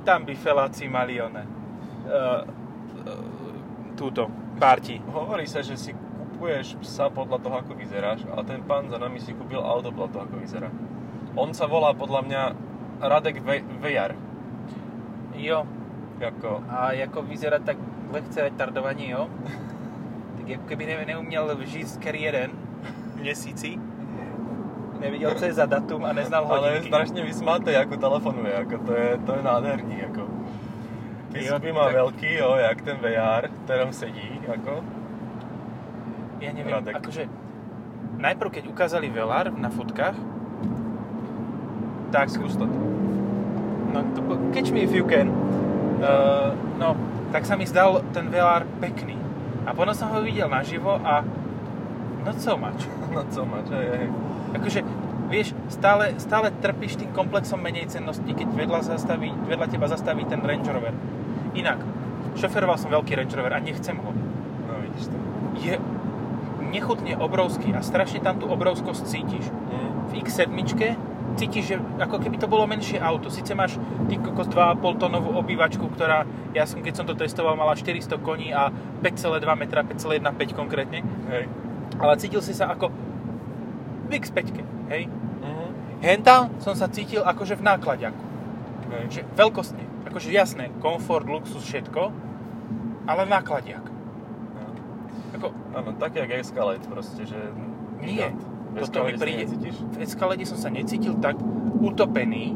tam 0.03 0.27
by 0.27 0.35
feláci 0.35 0.91
mali 0.91 1.23
one. 1.23 1.47
Uh, 2.09 2.43
uh, 3.07 3.95
túto, 3.95 4.27
párti. 4.59 4.99
Hovorí 5.07 5.47
sa, 5.47 5.63
že 5.63 5.79
si 5.79 5.95
kupuješ 6.39 6.79
psa 6.79 7.11
podľa 7.11 7.43
toho, 7.43 7.57
ako 7.59 7.75
vyzeráš, 7.75 8.23
ale 8.31 8.47
ten 8.47 8.63
pán 8.63 8.87
za 8.87 8.95
nami 8.95 9.19
si 9.19 9.35
kúpil 9.35 9.59
auto 9.59 9.91
podľa 9.91 10.11
toho, 10.15 10.23
ako 10.23 10.37
vyzerá. 10.39 10.71
On 11.35 11.51
sa 11.51 11.67
volá 11.67 11.91
podľa 11.91 12.23
mňa 12.23 12.43
Radek 13.03 13.43
Ve- 13.43 13.67
Vejar. 13.83 14.15
Jo, 15.35 15.67
Ako, 16.19 16.63
a 16.67 16.95
ako 16.95 17.27
vyzerá 17.27 17.59
tak 17.59 17.75
lehce 18.15 18.39
retardovanie, 18.39 19.11
jo? 19.11 19.27
Tak 20.39 20.47
ako 20.47 20.65
keby 20.71 20.87
ne, 20.87 21.05
neuměl 21.11 21.59
žít 21.67 21.99
jeden 22.15 22.51
měsíci, 23.19 23.75
neviděl, 25.01 25.35
co 25.35 25.45
je 25.45 25.53
za 25.53 25.67
datum 25.67 26.05
a 26.07 26.13
neznal 26.15 26.47
ale 26.47 26.55
je 26.55 26.63
hodinky. 26.79 26.89
strašne 26.89 27.21
vysmáté, 27.27 27.75
ako 27.75 27.99
telefonuje, 27.99 28.55
ako 28.55 28.77
to 28.87 28.93
je, 28.95 29.09
to 29.27 29.31
je 29.35 29.43
nádherný, 29.43 29.97
ako. 30.07 30.23
Ty 31.35 31.39
zuby 31.43 31.75
má 31.75 31.91
tak- 31.91 31.95
veľký, 31.99 32.31
jo, 32.39 32.55
jak 32.55 32.79
ten 32.87 32.97
VR, 32.97 33.51
v 33.51 33.59
ktorom 33.67 33.91
sedí, 33.93 34.31
ako. 34.47 34.81
Ja 36.39 36.51
neviem, 36.55 36.75
Radek. 36.75 36.95
akože 36.99 37.23
najprv 38.19 38.51
keď 38.51 38.65
ukázali 38.71 39.11
Velar 39.11 39.51
na 39.55 39.71
fotkách, 39.71 40.15
tak 42.11 42.31
Skús 42.33 42.57
to. 42.57 42.65
no, 43.93 43.99
to, 44.17 44.21
catch 44.55 44.71
me 44.73 44.83
if 44.83 44.93
you 44.93 45.05
can. 45.05 45.29
Uh, 45.99 46.55
no, 46.79 46.95
tak 47.35 47.45
sa 47.45 47.59
mi 47.59 47.67
zdal 47.67 48.01
ten 48.15 48.31
Velar 48.31 48.65
pekný. 48.81 49.19
A 49.69 49.77
potom 49.77 49.93
som 49.93 50.09
ho 50.15 50.25
videl 50.25 50.49
naživo 50.49 50.97
a 51.03 51.21
no 52.25 52.33
co 52.33 52.57
mač. 52.57 52.81
No 53.09 53.25
co 53.33 53.41
máš, 53.49 53.73
hej, 53.73 53.89
hej. 53.89 54.09
Akože, 54.53 54.81
vieš, 55.33 55.57
stále, 55.73 56.13
stále 56.21 56.53
trpíš 56.53 57.01
tým 57.01 57.09
komplexom 57.17 57.57
menej 57.57 57.89
cennosti, 57.89 58.29
keď 58.29 58.53
vedľa, 58.53 58.85
zastaví, 58.85 59.33
vedľa 59.49 59.67
teba 59.73 59.89
zastaví 59.89 60.29
ten 60.29 60.45
Range 60.45 60.69
Rover. 60.69 60.93
Inak, 61.57 61.81
šoferoval 62.37 62.77
som 62.77 62.93
veľký 62.93 63.17
Range 63.17 63.33
Rover 63.33 63.57
a 63.57 63.65
nechcem 63.65 63.97
ho. 63.97 64.13
No 64.69 64.73
vidíš 64.85 65.09
to. 65.09 65.17
Je 65.57 65.81
nechutne 66.61 67.15
obrovský 67.17 67.73
a 67.73 67.81
strašne 67.81 68.21
tam 68.21 68.43
tú 68.43 68.51
obrovskosť 68.51 69.03
cítiš. 69.07 69.47
Mm. 69.49 69.89
v 70.09 70.25
X7 70.25 70.49
cítiš, 71.39 71.65
že 71.71 71.77
ako 72.01 72.19
keby 72.19 72.41
to 72.41 72.51
bolo 72.51 72.67
menšie 72.67 72.99
auto. 72.99 73.31
Sice 73.31 73.55
máš 73.55 73.77
ty 74.11 74.19
kokos 74.19 74.51
2,5 74.51 74.99
tonovú 74.99 75.37
obývačku, 75.39 75.87
ktorá, 75.87 76.27
ja 76.57 76.65
som 76.67 76.83
keď 76.83 76.95
som 76.97 77.07
to 77.07 77.15
testoval, 77.15 77.55
mala 77.55 77.79
400 77.79 78.19
koní 78.19 78.51
a 78.51 78.73
5,2 79.05 79.45
metra, 79.55 79.87
5,15 79.87 80.59
konkrétne. 80.59 81.05
Hej. 81.31 81.47
Ale 82.01 82.13
cítil 82.19 82.43
si 82.43 82.57
sa 82.57 82.73
ako 82.75 82.91
v 84.09 84.11
X5, 84.19 84.39
hej. 84.91 85.07
Hentam 85.99 86.55
som 86.63 86.79
sa 86.79 86.87
cítil 86.87 87.27
akože 87.27 87.59
v 87.59 87.63
nákladiaku. 87.63 88.25
Hej. 88.89 89.05
Že 89.13 89.21
veľkostne. 89.37 89.85
Akože 90.09 90.33
jasné, 90.33 90.73
komfort, 90.81 91.29
luxus, 91.29 91.63
všetko, 91.69 92.03
ale 93.05 93.23
nákladiak. 93.29 93.98
Ako, 95.39 95.49
Áno, 95.73 95.91
tak 95.95 96.19
jak 96.19 96.31
Escalade 96.35 96.83
proste, 96.85 97.23
že... 97.23 97.39
Nie. 98.03 98.35
Toto 98.79 99.07
mi 99.07 99.15
príde. 99.15 99.47
necítiš? 99.47 99.75
v 99.81 99.99
Escalade 100.03 100.45
som 100.45 100.59
sa 100.59 100.69
necítil 100.69 101.15
tak 101.19 101.39
utopený, 101.79 102.55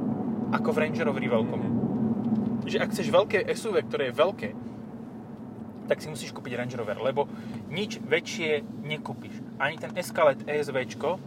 ako 0.52 0.68
v 0.70 0.78
Range 0.86 1.00
Roveri 1.02 1.26
veľkom. 1.26 1.60
Mhm. 1.62 1.70
že 2.62 2.78
ak 2.78 2.94
chceš 2.94 3.10
veľké 3.10 3.42
SUV, 3.54 3.82
ktoré 3.86 4.10
je 4.10 4.14
veľké, 4.14 4.48
tak 5.90 5.98
si 5.98 6.06
musíš 6.06 6.30
kúpiť 6.30 6.54
Range 6.54 6.76
Rover, 6.78 6.94
lebo 7.02 7.26
nič 7.68 7.98
väčšie 7.98 8.62
nekúpiš. 8.86 9.34
Ani 9.58 9.76
ten 9.76 9.90
Escalade 9.98 10.46
ESVčko, 10.46 11.18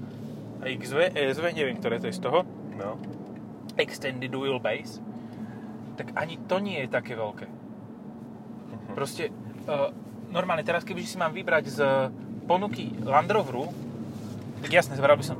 XV, 0.64 1.12
ESV, 1.12 1.46
neviem, 1.52 1.76
ktoré 1.76 2.00
to 2.00 2.08
je 2.08 2.16
z 2.16 2.24
toho, 2.24 2.48
No. 2.76 2.96
Extended 3.76 4.32
Wheelbase, 4.32 5.04
tak 5.96 6.12
ani 6.16 6.40
to 6.44 6.60
nie 6.60 6.84
je 6.84 6.88
také 6.88 7.16
veľké. 7.16 7.48
Mhm. 8.72 8.94
Proste, 8.96 9.32
uh, 9.68 9.92
normálne 10.30 10.62
teraz, 10.62 10.82
keby 10.82 11.02
si 11.02 11.18
mám 11.18 11.32
vybrať 11.32 11.64
z 11.68 11.80
ponuky 12.46 12.94
Land 13.02 13.30
Roveru, 13.30 13.70
tak 14.62 14.72
jasne, 14.72 14.98
zbral 14.98 15.18
by 15.18 15.26
som... 15.26 15.38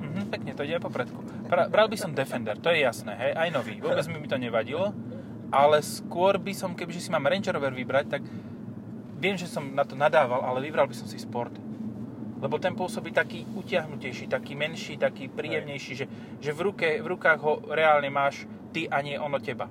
Mhm, 0.00 0.28
pekne, 0.28 0.52
to 0.52 0.64
ide 0.64 0.76
aj 0.76 0.84
po 0.84 0.92
predku. 0.92 1.20
Bra- 1.48 1.68
Bral 1.68 1.88
by 1.88 1.96
som 1.96 2.12
Defender, 2.12 2.56
to 2.56 2.70
je 2.70 2.82
jasné, 2.82 3.12
hej, 3.16 3.32
aj 3.36 3.48
nový. 3.50 3.80
Vôbec 3.80 4.04
mi 4.06 4.18
by 4.18 4.28
to 4.28 4.38
nevadilo, 4.38 4.92
ale 5.50 5.82
skôr 5.82 6.38
by 6.38 6.52
som, 6.54 6.72
kebyže 6.72 7.02
si 7.02 7.10
mám 7.10 7.26
Range 7.26 7.50
Rover 7.50 7.74
vybrať, 7.74 8.06
tak 8.06 8.22
viem, 9.18 9.36
že 9.36 9.44
som 9.44 9.74
na 9.74 9.84
to 9.84 9.92
nadával, 9.92 10.40
ale 10.40 10.64
vybral 10.64 10.88
by 10.88 10.96
som 10.96 11.04
si 11.04 11.18
Sport. 11.18 11.52
Lebo 12.40 12.56
ten 12.56 12.72
pôsobí 12.72 13.12
taký 13.12 13.44
utiahnutejší, 13.52 14.32
taký 14.32 14.56
menší, 14.56 14.96
taký 14.96 15.28
príjemnejší, 15.28 15.92
že, 15.92 16.06
že 16.40 16.50
v, 16.56 16.72
ruke, 16.72 16.88
v 16.96 17.06
rukách 17.12 17.40
ho 17.44 17.60
reálne 17.68 18.08
máš 18.08 18.48
ty 18.72 18.88
a 18.88 19.04
nie 19.04 19.20
ono 19.20 19.36
teba. 19.36 19.68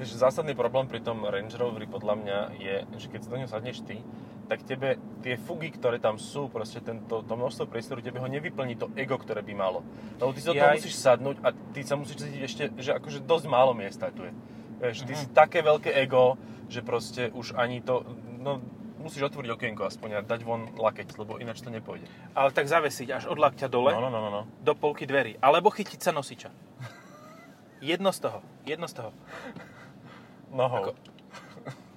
Vieš, 0.00 0.16
zásadný 0.16 0.56
problém 0.56 0.88
pri 0.88 1.04
tom 1.04 1.28
Range 1.28 1.52
Roveri 1.60 1.84
podľa 1.84 2.14
mňa 2.16 2.38
je, 2.56 2.74
že 2.96 3.06
keď 3.12 3.20
do 3.28 3.36
neho 3.36 3.50
sadneš 3.52 3.84
ty, 3.84 4.00
tak 4.48 4.64
tebe 4.64 4.96
tie 5.20 5.36
fugy, 5.36 5.76
ktoré 5.76 6.00
tam 6.00 6.16
sú, 6.16 6.48
proste 6.48 6.80
tento, 6.80 7.20
to 7.20 7.32
množstvo 7.36 7.68
priestoru, 7.68 8.00
tebe 8.00 8.16
ho 8.16 8.24
nevyplní 8.24 8.80
to 8.80 8.88
ego, 8.96 9.20
ktoré 9.20 9.44
by 9.44 9.52
malo. 9.52 9.84
Lebo 10.16 10.32
ty 10.32 10.40
sa 10.40 10.56
toho 10.56 10.72
Jaj. 10.72 10.76
musíš 10.80 10.96
sadnúť 10.96 11.36
a 11.44 11.48
ty 11.52 11.80
sa 11.84 12.00
musíš 12.00 12.16
cítiť 12.16 12.42
ešte, 12.42 12.62
že 12.80 12.96
akože 12.96 13.20
dosť 13.28 13.46
málo 13.46 13.76
miesta 13.76 14.08
tu 14.08 14.24
je. 14.24 14.32
Vieš, 14.80 15.04
ty 15.04 15.12
Mhm. 15.12 15.20
si 15.20 15.26
také 15.36 15.60
veľké 15.60 15.92
ego, 15.92 16.40
že 16.72 16.80
proste 16.80 17.28
už 17.36 17.52
ani 17.60 17.84
to, 17.84 18.00
no 18.40 18.64
musíš 18.96 19.28
otvoriť 19.28 19.52
okienko 19.52 19.84
aspoň 19.84 20.08
a 20.16 20.20
dať 20.24 20.40
von 20.44 20.72
lakeť, 20.80 21.12
lebo 21.20 21.36
ináč 21.36 21.60
to 21.60 21.68
nepôjde. 21.68 22.08
Ale 22.32 22.56
tak 22.56 22.72
zavesiť 22.72 23.08
až 23.12 23.24
od 23.28 23.36
lakťa 23.36 23.68
dole. 23.68 23.92
No, 23.92 24.00
no, 24.00 24.08
no, 24.08 24.20
no, 24.20 24.30
no. 24.32 24.42
do 24.64 24.72
polky 24.72 25.04
dverí. 25.04 25.36
Alebo 25.44 25.68
chytiť 25.68 26.00
sa 26.00 26.12
nosiča. 26.12 26.48
Jedno 27.80 28.12
z 28.12 28.18
toho. 28.28 28.40
Jedno 28.64 28.88
z 28.88 28.94
toho. 28.96 29.10
Nohou. 30.50 30.82
Ako- 30.84 30.94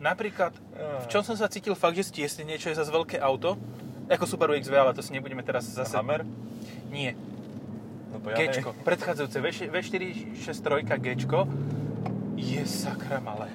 Napríklad, 0.00 0.56
v 0.98 1.06
čom 1.06 1.20
som 1.20 1.34
sa 1.34 1.46
cítil 1.46 1.74
fakt, 1.74 1.92
že 1.92 2.04
stiesne 2.04 2.42
niečo 2.42 2.66
je 2.66 2.74
zase 2.74 2.88
veľké 2.88 3.16
auto, 3.16 3.60
ako 4.06 4.24
Subaru 4.24 4.54
XV, 4.54 4.72
ale 4.72 4.90
to 4.90 5.00
si 5.00 5.10
nebudeme 5.10 5.40
teraz 5.40 5.66
zase... 5.66 5.92
Hammer? 5.92 6.24
Nie, 6.88 7.14
No, 8.10 8.18
ja 8.26 8.42
Gčko. 8.42 8.74
Predchádzajúce 8.82 9.38
V- 9.38 9.70
V463 9.70 10.42
Gčko 10.82 11.46
je 12.34 12.58
sakra 12.64 13.16
malé. 13.18 13.46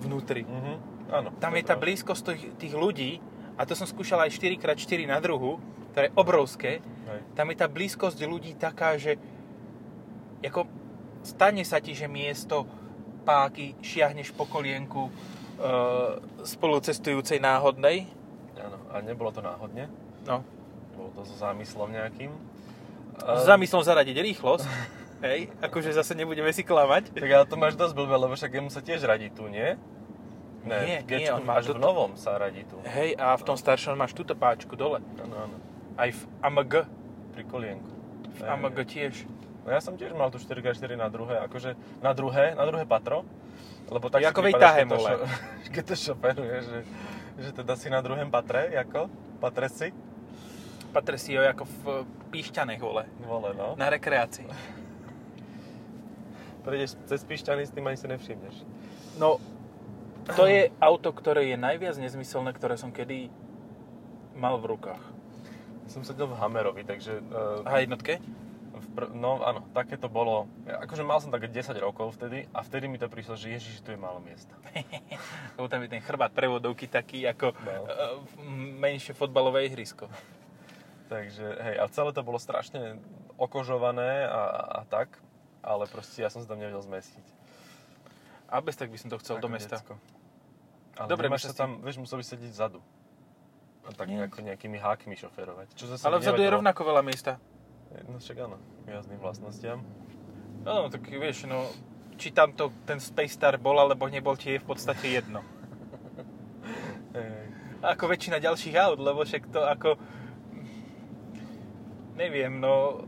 vnútri. 0.00 0.44
Mhm. 0.44 0.74
Áno. 1.10 1.28
Tam 1.34 1.52
je 1.52 1.62
tá 1.62 1.74
pravda. 1.74 1.84
blízkosť 1.86 2.22
tých, 2.26 2.44
tých 2.56 2.74
ľudí, 2.74 3.10
a 3.54 3.64
to 3.64 3.72
som 3.72 3.84
skúšal 3.84 4.20
aj 4.20 4.32
4x4 4.32 4.76
na 5.04 5.16
druhu, 5.16 5.56
ktoré 5.90 6.06
je 6.06 6.14
obrovské, 6.14 6.70
Hej. 6.80 7.20
tam 7.34 7.46
je 7.46 7.56
tá 7.56 7.66
blízkosť 7.66 8.20
ľudí 8.22 8.52
taká, 8.54 8.94
že 8.94 9.16
ako 10.40 10.68
stane 11.22 11.60
sa 11.62 11.78
ti, 11.78 11.92
že 11.92 12.04
miesto 12.04 12.68
páky 13.20 13.76
šiahneš 13.84 14.32
po 14.34 14.48
kolienku 14.48 15.08
e, 15.08 15.12
spolucestujúcej 16.42 17.38
náhodnej. 17.38 18.08
Áno. 18.56 18.78
A 18.90 19.04
nebolo 19.04 19.30
to 19.30 19.44
náhodne. 19.44 19.86
No. 20.24 20.42
Bolo 20.96 21.10
to 21.16 21.22
so 21.24 21.36
zámyslom 21.36 21.92
nejakým. 21.92 22.32
S 23.20 23.44
zamyslom 23.44 23.84
zaradiť 23.84 24.16
rýchlosť. 24.16 24.64
Hej, 25.26 25.52
akože 25.60 25.92
zase 25.92 26.16
nebudeme 26.16 26.48
si 26.48 26.64
klamať. 26.64 27.12
Tak 27.12 27.28
ale 27.28 27.44
to 27.44 27.56
máš 27.60 27.76
dosť 27.76 27.92
blbé, 27.92 28.16
lebo 28.16 28.32
však 28.32 28.56
jemu 28.56 28.72
sa 28.72 28.80
tiež 28.80 29.04
radí 29.04 29.28
tu, 29.28 29.44
nie? 29.52 29.76
Nie, 30.64 31.00
v 31.04 31.16
nie, 31.16 31.28
on 31.32 31.44
má 31.44 31.56
až 31.56 31.72
v 31.72 31.80
novom 31.80 32.16
sa 32.20 32.36
radí 32.36 32.68
tu. 32.68 32.76
Hej, 32.84 33.16
a 33.16 33.32
v 33.32 33.42
tom 33.44 33.56
staršom 33.56 33.96
máš 33.96 34.12
túto 34.12 34.36
páčku 34.36 34.76
dole. 34.76 35.00
Áno, 35.20 35.48
áno. 35.48 35.56
Aj 35.96 36.12
v 36.12 36.20
AMG. 36.44 36.84
Pri 37.32 37.42
kolienku. 37.48 37.88
V 38.36 38.40
AMG 38.44 38.78
tiež. 38.84 39.14
No 39.60 39.68
ja 39.68 39.80
som 39.84 39.94
tiež 39.94 40.16
mal 40.16 40.32
tu 40.32 40.40
4x4 40.40 40.96
na 40.96 41.12
druhé, 41.12 41.36
akože 41.44 41.76
na 42.00 42.16
druhé, 42.16 42.56
na 42.56 42.64
druhé 42.64 42.88
patro. 42.88 43.28
Lebo 43.90 44.08
tak 44.08 44.22
Jako 44.22 44.40
si 44.40 44.44
vej 44.44 44.52
vypadáš, 44.54 44.70
tahem, 44.70 44.88
keď 44.88 45.00
šo- 45.02 45.28
keď 45.74 45.84
to 45.84 45.94
šoferuješ, 46.08 46.64
že, 46.64 46.80
že 47.38 47.50
teda 47.52 47.74
si 47.76 47.88
na 47.90 48.00
druhém 48.00 48.30
patre, 48.30 48.70
ako? 48.78 49.10
Patre 49.42 49.68
si? 49.68 49.88
Patre 50.94 51.18
si 51.18 51.34
ho 51.34 51.42
ako 51.42 51.64
v 51.66 51.84
píšťanech, 52.30 52.80
vole. 52.80 53.04
Vole, 53.22 53.50
no. 53.54 53.74
Na 53.74 53.90
rekreácii. 53.90 54.46
Prejdeš 56.64 56.96
cez 57.08 57.24
Pišťany, 57.24 57.64
s 57.64 57.72
tým 57.72 57.88
ani 57.88 57.96
si 57.96 58.04
nevšimneš. 58.04 58.56
No, 59.16 59.40
to 60.36 60.44
je 60.44 60.68
auto, 60.78 61.10
ktoré 61.10 61.48
je 61.48 61.56
najviac 61.56 61.96
nezmyselné, 61.96 62.52
ktoré 62.52 62.76
som 62.76 62.92
kedy 62.92 63.32
mal 64.36 64.60
v 64.60 64.76
rukách. 64.76 65.00
Som 65.90 66.06
sedel 66.06 66.30
v 66.30 66.38
Hammerovi, 66.38 66.86
takže... 66.86 67.18
Uh, 67.32 67.66
A 67.66 67.82
jednotke? 67.82 68.22
Pr- 68.90 69.08
no 69.08 69.40
áno, 69.40 69.64
také 69.70 69.94
to 69.94 70.06
bolo. 70.06 70.46
Akože 70.64 71.00
mal 71.00 71.18
som 71.18 71.28
také 71.28 71.46
10 71.46 71.74
rokov 71.76 72.14
vtedy 72.14 72.46
a 72.48 72.60
vtedy 72.60 72.86
mi 72.86 72.96
to 72.96 73.06
prišlo, 73.06 73.34
že 73.34 73.50
ježiš, 73.50 73.80
tu 73.80 73.90
je 73.90 73.96
málo 73.96 74.18
miesta. 74.18 74.52
Lebo 75.56 75.66
tam 75.66 75.80
je 75.80 75.90
ten 75.90 76.00
chrbát 76.00 76.30
prevodovky 76.30 76.84
taký 76.84 77.24
ako 77.24 77.52
No. 77.56 77.72
no. 77.80 77.84
menšie 78.76 79.12
fotbalové 79.12 79.66
ihrisko. 79.66 80.06
Takže 81.06 81.42
hej, 81.42 81.76
a 81.76 81.84
celé 81.86 82.10
to 82.10 82.22
bolo 82.22 82.38
strašne 82.38 83.02
okožované 83.34 84.24
a, 84.24 84.42
a 84.76 84.84
tak, 84.84 85.18
ale 85.58 85.84
proste 85.84 86.20
ja 86.20 86.30
som 86.30 86.38
sa 86.38 86.46
tam 86.46 86.58
nevedel 86.58 86.78
zmestiť. 86.78 87.26
A 88.46 88.58
bez 88.58 88.74
tak 88.74 88.90
by 88.90 88.98
som 88.98 89.08
to 89.08 89.18
chcel 89.18 89.36
Ako 89.36 89.42
do 89.42 89.50
mesta. 89.50 89.74
decko. 89.74 89.94
Ale 90.94 91.06
Dobre, 91.08 91.26
sa 91.34 91.50
tam, 91.50 91.80
vieš, 91.80 91.98
musel 91.98 92.18
by 92.18 92.24
sedieť 92.24 92.50
vzadu. 92.50 92.78
A 93.82 93.90
tak 93.90 94.06
Nie. 94.06 94.20
nejako 94.20 94.44
nejakými 94.44 94.76
hákmi 94.76 95.16
šoferovať. 95.16 95.72
Čo 95.72 95.88
zase 95.88 96.04
Ale 96.04 96.18
vzadu 96.18 96.36
je 96.36 96.44
nevadilo. 96.44 96.56
rovnako 96.60 96.80
veľa 96.84 97.02
miesta. 97.02 97.32
No 97.90 98.22
však 98.22 98.36
áno, 98.38 98.56
k 98.86 98.94
jazdným 98.94 99.18
vlastnostiam. 99.18 99.82
No, 100.62 100.86
tak 100.86 101.08
vieš, 101.10 101.50
no, 101.50 101.66
či 102.20 102.30
tam 102.30 102.54
to 102.54 102.70
ten 102.86 103.00
Space 103.02 103.34
Star 103.34 103.56
bol, 103.56 103.80
alebo 103.80 104.06
nebol, 104.06 104.36
ti 104.36 104.54
je 104.54 104.62
v 104.62 104.68
podstate 104.68 105.18
jedno. 105.18 105.42
Ako 107.80 108.12
väčšina 108.12 108.38
ďalších 108.38 108.76
aut, 108.76 109.00
lebo 109.00 109.24
však 109.24 109.48
to 109.48 109.64
ako... 109.64 109.96
Neviem, 112.20 112.60
no... 112.60 113.00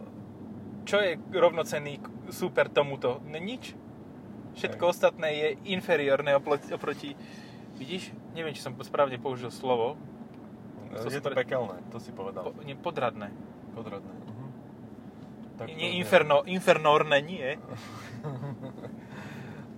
Čo 0.88 0.98
je 0.98 1.20
rovnocenný 1.30 2.00
super 2.32 2.72
tomuto? 2.72 3.20
No 3.28 3.36
nič. 3.36 3.76
Všetko 4.56 4.84
Hej. 4.88 4.92
ostatné 4.96 5.28
je 5.36 5.48
inferiorné 5.76 6.32
oproti, 6.32 6.72
oproti... 6.72 7.10
Vidíš? 7.76 8.16
Neviem, 8.32 8.56
či 8.56 8.64
som 8.64 8.72
správne 8.80 9.20
použil 9.20 9.52
slovo. 9.52 10.00
To 10.88 11.08
Je 11.08 11.20
to 11.20 11.28
pre- 11.28 11.44
pekelné, 11.44 11.76
to 11.92 12.00
si 12.00 12.08
povedal. 12.08 12.52
Po, 12.52 12.64
nie, 12.64 12.72
podradné. 12.72 13.28
Podradné. 13.76 14.21
Tak 15.62 15.70
to 15.70 15.78
nie 15.78 16.02
inferno, 16.02 16.42
infernórne, 16.44 17.18
nie. 17.22 17.48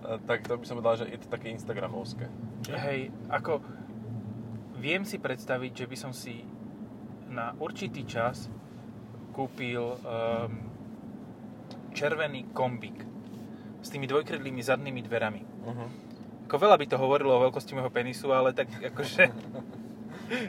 Tak 0.05 0.45
to 0.45 0.61
by 0.61 0.65
som 0.69 0.77
povedal, 0.77 1.01
že 1.01 1.09
je 1.09 1.17
to 1.17 1.33
také 1.33 1.49
instagramovské. 1.49 2.29
Hej, 2.69 3.09
ako... 3.25 3.57
Viem 4.77 5.01
si 5.01 5.17
predstaviť, 5.17 5.71
že 5.73 5.85
by 5.89 5.97
som 5.97 6.13
si 6.13 6.45
na 7.25 7.57
určitý 7.57 8.05
čas 8.05 8.45
kúpil 9.33 9.81
um, 9.81 9.97
červený 11.95 12.53
kombík 12.53 13.01
s 13.81 13.87
tými 13.89 14.05
dvojkredlými 14.05 14.61
zadnými 14.61 15.01
dverami. 15.01 15.41
Uh-huh. 15.41 15.89
Ako 16.45 16.55
veľa 16.61 16.77
by 16.77 16.85
to 16.85 17.01
hovorilo 17.01 17.33
o 17.33 17.43
veľkosti 17.49 17.73
môjho 17.73 17.89
penisu, 17.89 18.29
ale 18.29 18.53
tak 18.53 18.69
akože... 18.69 19.23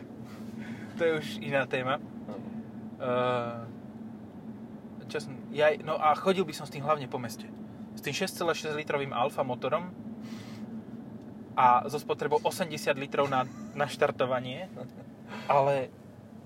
to 0.99 1.01
je 1.01 1.13
už 1.17 1.27
iná 1.41 1.65
téma. 1.65 1.97
Uh, 3.01 3.65
čo 5.07 5.23
som, 5.23 5.33
ja, 5.55 5.71
no 5.81 5.97
a 5.97 6.15
chodil 6.19 6.43
by 6.43 6.55
som 6.55 6.67
s 6.67 6.75
tým 6.75 6.83
hlavne 6.83 7.07
po 7.07 7.19
meste. 7.19 7.47
S 7.97 8.03
tým 8.03 8.13
6,6 8.13 8.77
litrovým 8.77 9.15
Alfa 9.15 9.47
motorom 9.47 9.89
a 11.57 11.89
so 11.89 11.97
spotrebou 11.97 12.43
80 12.45 12.75
litrov 13.01 13.31
na, 13.33 13.49
na 13.73 13.89
štartovanie. 13.89 14.69
Ale 15.49 15.89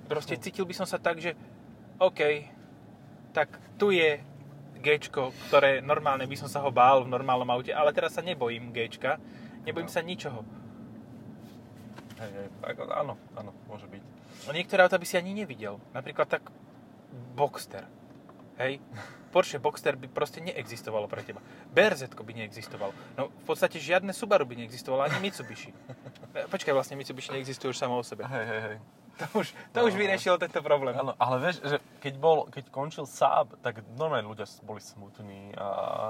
proste 0.06 0.38
cítil 0.38 0.64
by 0.64 0.74
som 0.76 0.86
sa 0.86 1.02
tak, 1.02 1.18
že 1.18 1.34
OK, 1.98 2.46
tak 3.34 3.50
tu 3.76 3.90
je 3.90 4.22
Gčko, 4.80 5.36
ktoré 5.50 5.84
normálne 5.84 6.24
by 6.24 6.36
som 6.40 6.48
sa 6.48 6.64
ho 6.64 6.72
bál 6.72 7.04
v 7.04 7.12
normálnom 7.12 7.48
aute, 7.52 7.68
ale 7.68 7.92
teraz 7.92 8.16
sa 8.16 8.24
nebojím 8.24 8.72
Gčka, 8.72 9.20
nebojím 9.68 9.90
No. 9.90 9.92
sa 9.92 10.00
ničoho. 10.00 10.40
Hej, 12.16 12.30
hej, 12.32 12.48
ako, 12.64 12.80
áno, 12.88 13.14
áno, 13.36 13.52
môže 13.68 13.84
byť. 13.88 14.02
No 14.48 14.56
niektoré 14.56 14.80
auta 14.84 14.96
by 14.96 15.04
si 15.04 15.20
ani 15.20 15.36
nevidel. 15.36 15.76
Napríklad 15.92 16.28
tak 16.32 16.48
Boxster. 17.36 17.84
Hej? 18.60 18.78
Porsche 19.30 19.62
Boxster 19.62 19.94
by 19.94 20.10
proste 20.10 20.42
neexistovalo 20.42 21.06
pre 21.06 21.22
teba. 21.22 21.38
BRZ 21.70 22.12
by 22.18 22.32
neexistovalo. 22.34 22.90
No 23.14 23.30
v 23.30 23.44
podstate 23.46 23.78
žiadne 23.78 24.10
Subaru 24.10 24.42
by 24.44 24.58
neexistovalo, 24.58 25.06
ani 25.06 25.22
Mitsubishi. 25.22 25.70
E, 26.34 26.46
Počkaj, 26.50 26.74
vlastne 26.74 26.98
Mitsubishi 26.98 27.30
neexistuje 27.30 27.70
už 27.70 27.78
samo 27.78 27.98
o 27.98 28.04
sebe. 28.04 28.26
Hej, 28.26 28.44
hej, 28.44 28.60
hej. 28.60 28.76
To 29.20 29.26
už, 29.44 29.52
to 29.76 29.78
už 29.84 29.94
vyriešil 30.00 30.40
tento 30.40 30.64
problém. 30.64 30.96
Áno, 30.96 31.12
ale 31.20 31.36
vieš, 31.44 31.60
že 31.60 31.76
keď, 32.00 32.14
bol, 32.16 32.48
keď 32.48 32.72
končil 32.72 33.04
Saab, 33.04 33.52
tak 33.60 33.84
normálne 34.00 34.24
ľudia 34.24 34.48
boli 34.64 34.80
smutní 34.80 35.52
a 35.60 35.66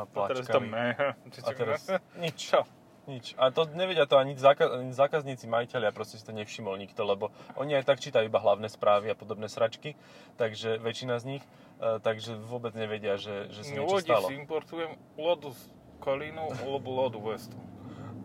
A 0.07 0.29
teraz 0.31 0.47
to 0.47 0.61
me. 0.63 0.95
A 0.95 1.51
teraz 1.51 1.91
nič. 2.15 2.39
Čo? 2.55 2.63
Nič. 3.09 3.33
A 3.41 3.49
to 3.49 3.65
nevedia 3.73 4.05
to 4.05 4.21
ani, 4.21 4.37
zákaz, 4.37 4.93
zákazníci, 4.93 5.49
majiteľia, 5.49 5.91
proste 5.91 6.21
si 6.21 6.25
to 6.25 6.37
nevšimol 6.37 6.77
nikto, 6.77 7.01
lebo 7.03 7.33
oni 7.57 7.75
aj 7.81 7.89
tak 7.89 7.99
čítajú 7.99 8.29
iba 8.29 8.39
hlavné 8.39 8.69
správy 8.69 9.09
a 9.11 9.17
podobné 9.17 9.49
sračky, 9.49 9.97
takže 10.37 10.77
väčšina 10.79 11.17
z 11.17 11.25
nich, 11.37 11.45
e, 11.81 11.97
takže 11.99 12.37
vôbec 12.37 12.77
nevedia, 12.77 13.17
že, 13.17 13.49
že 13.51 13.65
sa 13.65 13.73
No, 13.73 13.89
niečo 13.89 14.05
stalo. 14.05 14.29
si 14.29 14.37
importujem 14.37 14.93
lodu 15.17 15.51
z 15.57 15.61
Kolínu, 16.01 16.45
alebo 16.65 16.89
lodu 16.93 17.19
Westu. 17.21 17.57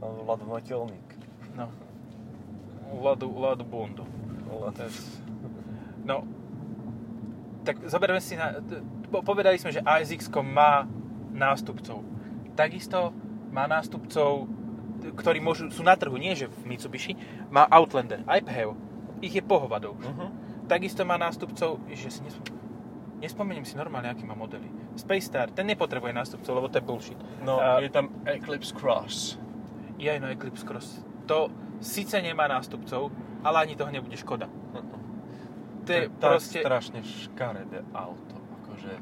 Ladovateľník. 0.03 1.07
No. 1.55 1.71
Ladu, 2.99 3.31
ladu 3.31 3.63
bundu. 3.65 4.05
No, 6.05 6.21
tak 7.65 7.81
zoberme 7.89 8.21
si 8.21 8.38
na... 8.38 8.61
Povedali 9.09 9.57
sme, 9.57 9.73
že 9.73 9.81
ASX 9.81 10.29
má 10.45 10.85
nástupcov. 11.33 12.05
Takisto 12.53 13.09
má 13.49 13.65
nástupcov, 13.65 14.45
ktorí 15.15 15.39
môžu, 15.43 15.69
sú 15.71 15.84
na 15.84 15.95
trhu, 15.95 16.15
nie 16.17 16.36
že 16.36 16.47
v 16.47 16.75
Mitsubishi, 16.75 17.13
má 17.51 17.67
Outlander, 17.69 18.23
aj 18.25 18.41
PHEV. 18.45 18.69
Ich 19.23 19.34
je 19.36 19.43
pohovadou. 19.43 19.95
Uh-huh. 19.95 20.29
Takisto 20.67 21.05
má 21.05 21.15
nástupcov, 21.15 21.79
že 21.91 22.10
si 22.12 22.21
nespom... 22.25 22.45
nespomeniem 23.23 23.65
si 23.65 23.77
normálne, 23.79 24.12
aký 24.12 24.27
má 24.27 24.36
modely. 24.36 24.67
Space 24.99 25.27
Star, 25.29 25.47
ten 25.51 25.67
nepotrebuje 25.67 26.12
nástupcov, 26.13 26.51
lebo 26.55 26.67
to 26.67 26.79
je 26.79 26.84
bullshit. 26.84 27.19
No, 27.43 27.60
A- 27.60 27.79
je 27.79 27.89
tam 27.89 28.12
Eclipse 28.25 28.73
Cross. 28.75 29.39
Je 29.95 30.12
aj 30.12 30.19
no 30.19 30.27
Eclipse 30.27 30.67
Cross. 30.67 31.05
To 31.25 31.47
síce 31.79 32.19
nemá 32.21 32.47
nástupcov, 32.51 33.12
ale 33.43 33.65
ani 33.65 33.75
toho 33.75 33.91
nebude 33.91 34.17
škoda. 34.19 34.49
To 35.86 35.91
je 35.93 36.10
tak 36.17 36.41
proste... 36.41 36.60
strašne 36.65 36.99
škaredé 37.05 37.86
auto. 37.93 38.36
Akože, 38.62 38.93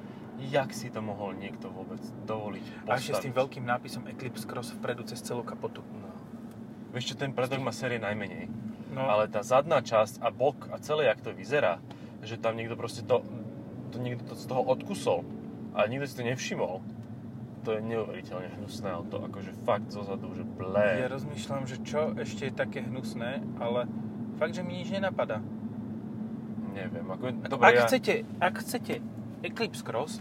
jak 0.50 0.74
si 0.76 0.92
to 0.92 1.00
mohol 1.00 1.32
niekto 1.32 1.70
vôbec 1.72 2.02
dovoliť 2.28 2.66
postaviť? 2.84 2.92
A 2.92 3.00
ešte 3.00 3.14
s 3.16 3.24
tým 3.24 3.36
veľkým 3.36 3.64
nápisom 3.64 4.04
Eclipse 4.10 4.48
Cross 4.50 4.76
vpredu 4.76 5.08
cez 5.08 5.22
celú 5.24 5.46
kapotu. 5.46 5.86
No. 5.86 6.10
Vieš 6.92 7.14
čo, 7.14 7.16
ten 7.16 7.32
predok 7.32 7.64
má 7.64 7.72
série 7.72 8.02
najmenej. 8.02 8.50
No, 8.94 9.10
Ale 9.10 9.26
tá 9.26 9.42
zadná 9.42 9.82
časť 9.82 10.22
a 10.22 10.30
bok 10.30 10.70
a 10.70 10.78
celé, 10.78 11.10
jak 11.10 11.22
to 11.26 11.34
vyzerá, 11.34 11.82
že 12.22 12.38
tam 12.38 12.54
niekto 12.54 12.78
proste 12.78 13.02
to, 13.02 13.26
to 13.90 13.98
niekto 13.98 14.22
to 14.30 14.36
z 14.38 14.46
toho 14.46 14.62
odkusol 14.62 15.26
a 15.74 15.90
nikto 15.90 16.06
si 16.06 16.16
to 16.18 16.24
nevšimol. 16.24 16.86
To 17.64 17.80
je 17.80 17.82
neuveriteľne 17.82 18.60
hnusné 18.60 18.92
auto, 18.92 19.24
akože 19.24 19.56
fakt 19.64 19.90
zozadu, 19.90 20.30
že 20.36 20.44
blé. 20.44 21.02
ja 21.02 21.10
rozmýšľam, 21.10 21.64
že 21.66 21.80
čo 21.82 22.12
ešte 22.20 22.52
je 22.52 22.54
také 22.54 22.84
hnusné, 22.84 23.42
ale 23.58 23.88
fakt, 24.38 24.54
že 24.54 24.62
mi 24.62 24.84
nič 24.84 24.92
nenapadá. 24.94 25.42
Neviem, 26.74 27.06
ako, 27.06 27.26
dobre, 27.48 27.66
ak, 27.70 27.74
ja, 27.74 27.84
chcete, 27.88 28.14
ak 28.42 28.54
chcete 28.66 28.94
Eclipse 29.46 29.86
Cross, 29.86 30.20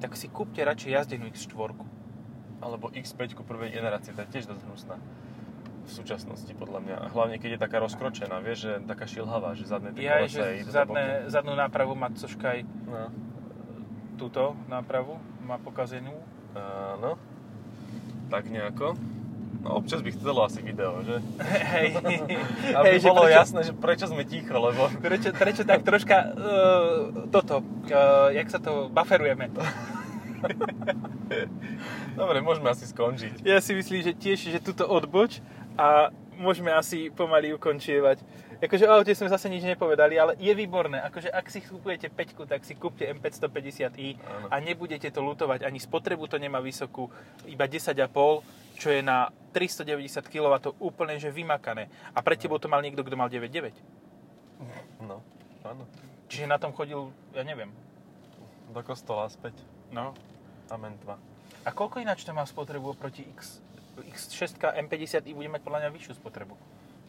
tak 0.00 0.16
si 0.16 0.26
kúpte 0.26 0.58
radšej 0.58 0.90
jazdenú 0.90 1.28
X4. 1.28 1.76
alebo 2.60 2.92
X5 2.92 3.36
prvej 3.40 3.72
generácie, 3.72 4.12
tá 4.12 4.24
je 4.28 4.36
tiež 4.36 4.48
dosť 4.48 4.62
hnusná. 4.64 4.96
v 5.80 5.90
súčasnosti, 5.90 6.52
podľa 6.54 6.80
mňa. 6.86 6.96
Hlavne, 7.10 7.36
keď 7.40 7.50
je 7.56 7.60
taká 7.60 7.82
rozkročená, 7.82 8.38
vieš, 8.38 8.68
že 8.68 8.72
taká 8.86 9.10
šilhavá, 9.10 9.58
že 9.58 9.66
zadné 9.66 9.90
tie 9.90 10.06
Ja, 10.06 10.22
kolesa 10.22 10.54
že 10.54 10.70
zadné, 10.70 11.04
zadnú 11.26 11.58
nápravu 11.58 11.98
má 11.98 12.12
Coškaj. 12.14 12.62
No. 12.86 13.10
túto 14.14 14.54
nápravu, 14.68 15.18
má 15.42 15.58
pokazenú. 15.58 16.14
Áno. 16.54 17.16
Tak 18.30 18.46
nejako. 18.46 18.94
No 19.60 19.76
občas 19.76 20.00
by 20.00 20.08
chcelo 20.14 20.40
asi 20.46 20.62
video, 20.62 21.02
že? 21.04 21.20
Hej, 21.42 21.92
Aby 22.78 22.96
Hej, 22.96 23.00
že 23.02 23.08
bolo 23.10 23.28
prečo- 23.28 23.40
jasné, 23.42 23.60
že 23.66 23.72
prečo 23.74 24.06
sme 24.08 24.22
ticho, 24.24 24.56
lebo... 24.56 24.88
Prečo, 25.02 25.36
prečo 25.36 25.62
tak 25.68 25.84
troška 25.84 26.16
uh, 26.32 27.28
toto, 27.28 27.60
uh, 27.90 28.30
jak 28.30 28.46
sa 28.48 28.56
to 28.56 28.88
bufferujeme. 28.88 29.50
Dobre, 32.20 32.38
môžeme 32.40 32.68
asi 32.72 32.84
skončiť. 32.88 33.44
Ja 33.44 33.60
si 33.60 33.76
myslím, 33.76 34.00
že 34.02 34.12
tiež, 34.16 34.38
že 34.50 34.60
tuto 34.60 34.88
odboč 34.88 35.44
a 35.76 36.10
môžeme 36.40 36.72
asi 36.72 37.12
pomaly 37.12 37.52
ukončievať. 37.54 38.24
Akože 38.60 38.84
o 38.84 38.92
aute 38.92 39.16
sme 39.16 39.32
zase 39.32 39.48
nič 39.48 39.64
nepovedali, 39.64 40.20
ale 40.20 40.36
je 40.36 40.52
výborné. 40.52 41.00
Akože 41.00 41.32
ak 41.32 41.48
si 41.48 41.64
kupujete 41.64 42.12
5, 42.12 42.44
tak 42.44 42.60
si 42.60 42.76
kúpte 42.76 43.08
M550i 43.08 44.20
Áno. 44.20 44.52
a 44.52 44.54
nebudete 44.60 45.08
to 45.08 45.24
lutovať. 45.24 45.64
Ani 45.64 45.80
spotrebu 45.80 46.28
to 46.28 46.36
nemá 46.36 46.60
vysokú, 46.60 47.08
iba 47.48 47.64
10,5, 47.64 47.96
čo 48.76 48.88
je 48.92 49.00
na 49.00 49.32
390 49.56 50.20
kW 50.28 50.76
úplne 50.76 51.16
že 51.16 51.32
vymakané. 51.32 51.88
A 52.12 52.20
pre 52.20 52.36
tebou 52.36 52.60
to 52.60 52.68
mal 52.68 52.84
niekto, 52.84 53.00
kto 53.00 53.16
mal 53.16 53.32
9,9. 53.32 53.72
No, 55.08 55.24
áno. 55.64 55.88
Čiže 56.28 56.44
na 56.44 56.60
tom 56.60 56.76
chodil, 56.76 57.08
ja 57.32 57.40
neviem. 57.40 57.72
Do 58.76 58.84
kostola 58.84 59.24
späť. 59.32 59.56
No. 59.88 60.12
Amen 60.70 60.94
2. 61.02 61.18
A 61.60 61.70
koľko 61.70 62.00
ináč 62.00 62.22
to 62.22 62.32
má 62.32 62.46
spotrebu 62.46 62.94
oproti 62.94 63.26
X? 63.36 63.60
X6 64.00 64.56
M50i 64.56 65.34
bude 65.34 65.50
mať 65.50 65.60
podľa 65.60 65.78
mňa 65.84 65.90
vyššiu 65.92 66.14
spotrebu. 66.16 66.56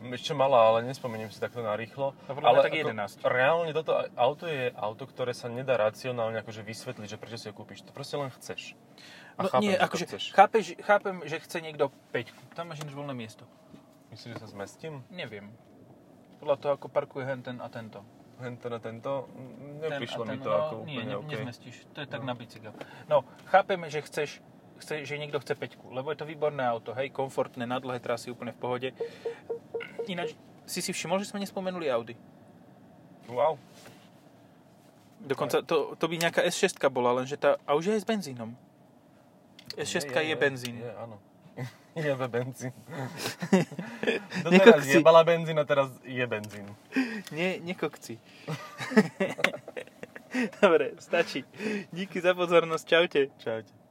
Ešte 0.01 0.33
malá, 0.33 0.65
ale 0.65 0.81
nespomeniem 0.83 1.29
si 1.29 1.37
takto 1.37 1.61
narýchlo. 1.61 2.17
No, 2.17 2.31
ale 2.41 2.65
tak 2.65 2.73
ako 2.73 2.89
11. 2.89 3.21
Reálne 3.21 3.69
toto 3.69 3.93
auto 4.17 4.49
je 4.49 4.73
auto, 4.73 5.05
ktoré 5.05 5.29
sa 5.29 5.45
nedá 5.45 5.77
racionálne 5.77 6.41
akože 6.41 6.65
vysvetliť, 6.65 7.05
že 7.05 7.17
prečo 7.21 7.37
si 7.37 7.45
ho 7.47 7.53
kúpiš. 7.53 7.85
To 7.85 7.93
proste 7.93 8.17
len 8.17 8.33
chceš. 8.33 8.73
A 9.37 9.45
No 9.45 9.49
chápem, 9.53 9.61
nie, 9.61 9.77
že 9.77 9.79
akože 9.79 10.05
chceš. 10.09 10.23
chápeš, 10.33 10.65
chápem, 10.81 11.15
že 11.29 11.37
chce 11.37 11.57
niekto 11.61 11.93
5. 12.11 12.57
Tam 12.57 12.73
máš 12.73 12.81
ináč 12.81 12.97
voľné 12.97 13.13
miesto. 13.13 13.45
Myslíš, 14.09 14.35
že 14.35 14.41
sa 14.41 14.49
zmestím? 14.49 15.05
Neviem. 15.07 15.53
Podľa 16.41 16.57
toho, 16.57 16.71
ako 16.81 16.89
parkuje 16.89 17.23
henten 17.23 17.61
a 17.61 17.69
tento. 17.69 18.01
Hento 18.41 18.67
na 18.67 18.79
tento? 18.81 19.29
Ten 19.79 19.89
Neprišlo 19.97 20.25
mi 20.25 20.37
to 20.41 20.49
no, 20.49 20.57
ako 20.57 20.73
nie, 20.83 20.97
úplne 20.97 21.05
ne, 21.07 21.15
OK. 21.17 21.31
nezmestíš. 21.31 21.75
To 21.93 21.99
je 22.01 22.07
tak 22.09 22.21
na 22.25 22.33
bicykel. 22.33 22.73
No, 23.05 23.23
chápeme, 23.47 23.87
že 23.87 24.01
chceš, 24.01 24.41
chce, 24.81 25.05
že 25.05 25.21
niekto 25.21 25.37
chce 25.39 25.53
5, 25.53 25.77
lebo 25.93 26.09
je 26.09 26.17
to 26.17 26.25
výborné 26.25 26.65
auto, 26.65 26.91
hej, 26.97 27.13
komfortné, 27.13 27.69
na 27.69 27.77
dlhé 27.77 28.01
trasy, 28.01 28.33
úplne 28.33 28.51
v 28.51 28.59
pohode. 28.59 28.89
Ináč, 30.09 30.33
si 30.65 30.81
si 30.81 30.91
všimol, 30.91 31.21
že 31.21 31.29
sme 31.29 31.39
nespomenuli 31.39 31.87
Audi. 31.87 32.17
Wow. 33.29 33.55
Dokonca 35.21 35.61
to, 35.61 35.93
to 35.93 36.05
by 36.09 36.15
nejaká 36.17 36.41
S6 36.41 36.81
bola, 36.89 37.13
lenže 37.21 37.37
tá, 37.37 37.61
a 37.63 37.77
už 37.77 37.93
je 37.93 37.93
aj 37.93 38.01
s 38.01 38.07
benzínom. 38.09 38.49
S6 39.77 40.09
je, 40.09 40.33
je, 40.33 40.35
benzín. 40.35 40.75
Je, 40.81 40.91
áno. 40.97 41.21
Jebe 41.95 42.27
benzín. 42.27 42.71
Doteraz 44.43 44.85
si- 44.85 44.91
jebala 44.91 45.23
benzín 45.23 45.59
a 45.59 45.65
teraz 45.65 45.91
je 46.03 46.27
benzín. 46.27 46.75
Nie, 47.31 47.59
nekokci. 47.59 48.19
Dobre, 50.61 50.91
stačí. 50.99 51.43
Díky 51.91 52.21
za 52.21 52.33
pozornosť, 52.33 52.87
čaute. 52.87 53.27
Čaute. 53.37 53.71